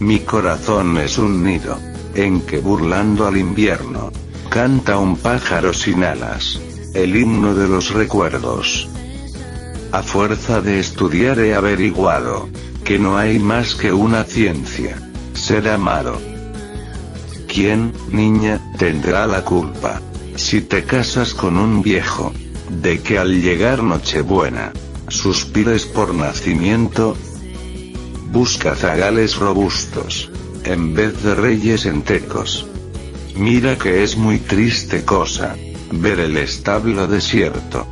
mi 0.00 0.20
corazón 0.20 0.96
es 0.96 1.18
un 1.18 1.44
nido, 1.44 1.78
en 2.14 2.40
que 2.40 2.58
burlando 2.58 3.26
al 3.26 3.36
invierno, 3.36 4.10
canta 4.48 4.98
un 4.98 5.16
pájaro 5.16 5.74
sin 5.74 6.04
alas, 6.04 6.58
el 6.94 7.16
himno 7.16 7.54
de 7.54 7.68
los 7.68 7.90
recuerdos. 7.90 8.88
A 9.92 10.02
fuerza 10.02 10.60
de 10.60 10.80
estudiar 10.80 11.38
he 11.38 11.54
averiguado, 11.54 12.48
que 12.84 12.98
no 12.98 13.16
hay 13.18 13.38
más 13.38 13.74
que 13.74 13.92
una 13.92 14.24
ciencia, 14.24 14.96
ser 15.34 15.68
amado. 15.68 16.20
¿Quién, 17.46 17.92
niña, 18.10 18.60
tendrá 18.78 19.26
la 19.26 19.44
culpa, 19.44 20.00
si 20.36 20.60
te 20.60 20.84
casas 20.84 21.34
con 21.34 21.58
un 21.58 21.82
viejo, 21.82 22.32
de 22.82 23.00
que 23.00 23.18
al 23.18 23.42
llegar 23.42 23.82
Nochebuena, 23.82 24.72
suspires 25.08 25.84
por 25.84 26.14
nacimiento, 26.14 27.16
Busca 28.32 28.74
zagales 28.74 29.36
robustos. 29.36 30.30
En 30.64 30.94
vez 30.94 31.22
de 31.22 31.34
reyes 31.34 31.84
entecos. 31.84 32.66
Mira 33.36 33.76
que 33.76 34.02
es 34.02 34.16
muy 34.16 34.38
triste 34.38 35.04
cosa. 35.04 35.54
Ver 35.94 36.20
el 36.20 36.38
establo 36.38 37.06
desierto. 37.06 37.86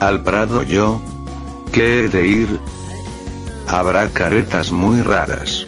Al 0.00 0.22
prado 0.22 0.62
yo. 0.62 1.00
¿Qué 1.72 2.00
he 2.00 2.08
de 2.08 2.26
ir? 2.26 2.60
Habrá 3.66 4.10
caretas 4.10 4.70
muy 4.70 5.00
raras. 5.00 5.64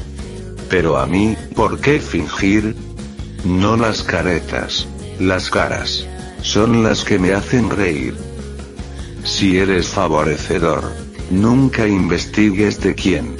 Pero 0.68 0.98
a 0.98 1.06
mí, 1.06 1.34
¿por 1.54 1.80
qué 1.80 2.00
fingir? 2.00 2.76
No 3.44 3.78
las 3.78 4.02
caretas. 4.02 4.86
Las 5.18 5.48
caras. 5.48 6.06
Son 6.42 6.82
las 6.84 7.02
que 7.02 7.18
me 7.18 7.32
hacen 7.32 7.70
reír. 7.70 8.14
Si 9.24 9.56
eres 9.58 9.88
favorecedor 9.88 10.84
nunca 11.30 11.88
investigues 11.88 12.78
de 12.80 12.94
quién. 12.94 13.36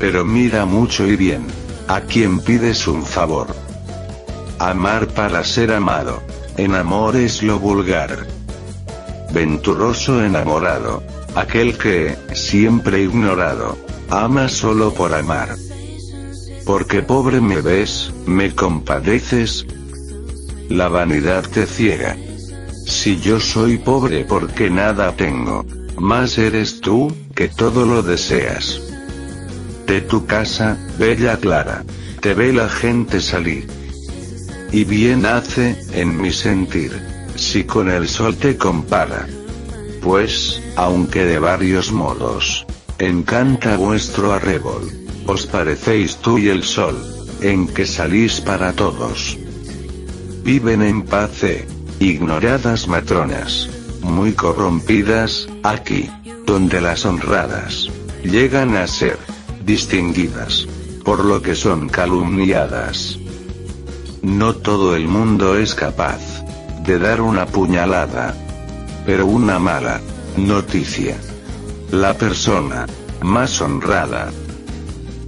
Pero 0.00 0.24
mira 0.24 0.66
mucho 0.66 1.06
y 1.06 1.14
bien. 1.14 1.46
A 1.86 2.00
quien 2.00 2.40
pides 2.40 2.88
un 2.88 3.04
favor. 3.04 3.54
Amar 4.58 5.06
para 5.06 5.44
ser 5.44 5.72
amado. 5.72 6.20
En 6.56 6.74
amor 6.74 7.16
es 7.16 7.42
lo 7.42 7.58
vulgar. 7.58 8.26
Venturoso 9.32 10.24
enamorado. 10.24 11.02
Aquel 11.34 11.76
que, 11.76 12.16
siempre 12.32 13.02
ignorado, 13.02 13.76
ama 14.08 14.48
solo 14.48 14.94
por 14.94 15.12
amar. 15.12 15.54
Porque 16.64 17.02
pobre 17.02 17.42
me 17.42 17.60
ves, 17.60 18.10
me 18.26 18.54
compadeces. 18.54 19.66
La 20.70 20.88
vanidad 20.88 21.44
te 21.44 21.66
ciega. 21.66 22.16
Si 22.86 23.20
yo 23.20 23.38
soy 23.38 23.76
pobre 23.76 24.24
porque 24.24 24.70
nada 24.70 25.12
tengo, 25.12 25.66
más 25.98 26.38
eres 26.38 26.80
tú, 26.80 27.14
que 27.34 27.48
todo 27.48 27.84
lo 27.84 28.02
deseas. 28.02 28.80
De 29.86 30.00
tu 30.00 30.24
casa, 30.24 30.78
bella 30.98 31.36
clara, 31.36 31.84
te 32.20 32.32
ve 32.32 32.52
la 32.54 32.70
gente 32.70 33.20
salir. 33.20 33.66
Y 34.72 34.84
bien 34.84 35.26
hace, 35.26 35.76
en 35.92 36.20
mi 36.20 36.32
sentir, 36.32 36.92
si 37.36 37.64
con 37.64 37.90
el 37.90 38.08
sol 38.08 38.36
te 38.36 38.56
compara. 38.56 39.26
Pues, 40.02 40.62
aunque 40.76 41.24
de 41.24 41.38
varios 41.38 41.92
modos, 41.92 42.66
encanta 42.98 43.76
vuestro 43.76 44.32
arrebol, 44.32 44.90
os 45.26 45.46
parecéis 45.46 46.16
tú 46.16 46.38
y 46.38 46.48
el 46.48 46.62
sol, 46.62 46.96
en 47.40 47.68
que 47.68 47.86
salís 47.86 48.40
para 48.40 48.72
todos. 48.72 49.38
Viven 50.42 50.82
en 50.82 51.02
paz, 51.02 51.42
eh, 51.42 51.66
ignoradas 51.98 52.88
matronas, 52.88 53.68
muy 54.00 54.32
corrompidas, 54.32 55.48
aquí, 55.62 56.08
donde 56.46 56.80
las 56.80 57.04
honradas, 57.04 57.88
llegan 58.22 58.76
a 58.76 58.86
ser, 58.86 59.18
distinguidas, 59.64 60.66
por 61.04 61.24
lo 61.24 61.42
que 61.42 61.54
son 61.54 61.88
calumniadas. 61.88 63.18
No 64.22 64.54
todo 64.54 64.96
el 64.96 65.08
mundo 65.08 65.56
es 65.56 65.74
capaz, 65.74 66.20
de 66.84 66.98
dar 66.98 67.20
una 67.20 67.46
puñalada, 67.46 68.34
pero 69.04 69.26
una 69.26 69.58
mala 69.58 70.00
noticia. 70.36 71.16
La 71.90 72.14
persona 72.14 72.86
más 73.22 73.60
honrada 73.60 74.30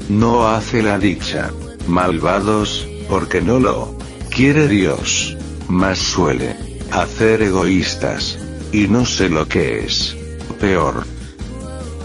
no 0.09 0.49
hace 0.49 0.83
la 0.83 0.99
dicha. 0.99 1.51
Malvados, 1.87 2.87
porque 3.09 3.41
no 3.41 3.59
lo 3.59 3.97
quiere 4.31 4.69
Dios. 4.69 5.37
Más 5.69 5.99
suele 5.99 6.57
hacer 6.91 7.43
egoístas. 7.43 8.39
Y 8.73 8.89
no 8.89 9.07
sé 9.07 9.29
lo 9.29 9.47
que 9.49 9.85
es. 9.85 10.17
Peor. 10.61 11.05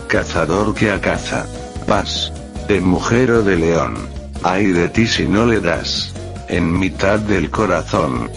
Cazador 0.07 0.73
que 0.73 0.91
a 0.91 1.01
caza. 1.01 1.45
Paz. 1.87 2.31
De 2.67 2.79
mujer 2.79 3.31
o 3.31 3.43
de 3.43 3.57
león. 3.57 3.95
Ay 4.43 4.67
de 4.67 4.89
ti 4.89 5.07
si 5.07 5.27
no 5.27 5.45
le 5.45 5.59
das. 5.59 6.12
En 6.53 6.77
mitad 6.77 7.17
del 7.17 7.49
corazón. 7.49 8.29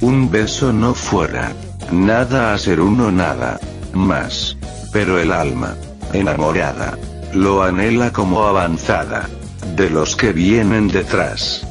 Un 0.00 0.30
beso 0.30 0.72
no 0.72 0.94
fuera. 0.94 1.52
Nada 1.92 2.54
a 2.54 2.58
ser 2.58 2.80
uno 2.80 3.12
nada. 3.12 3.60
Más. 3.92 4.56
Pero 4.90 5.18
el 5.18 5.30
alma. 5.30 5.76
Enamorada. 6.14 6.96
Lo 7.34 7.62
anhela 7.62 8.10
como 8.10 8.44
avanzada. 8.44 9.28
De 9.76 9.90
los 9.90 10.16
que 10.16 10.32
vienen 10.32 10.88
detrás. 10.88 11.69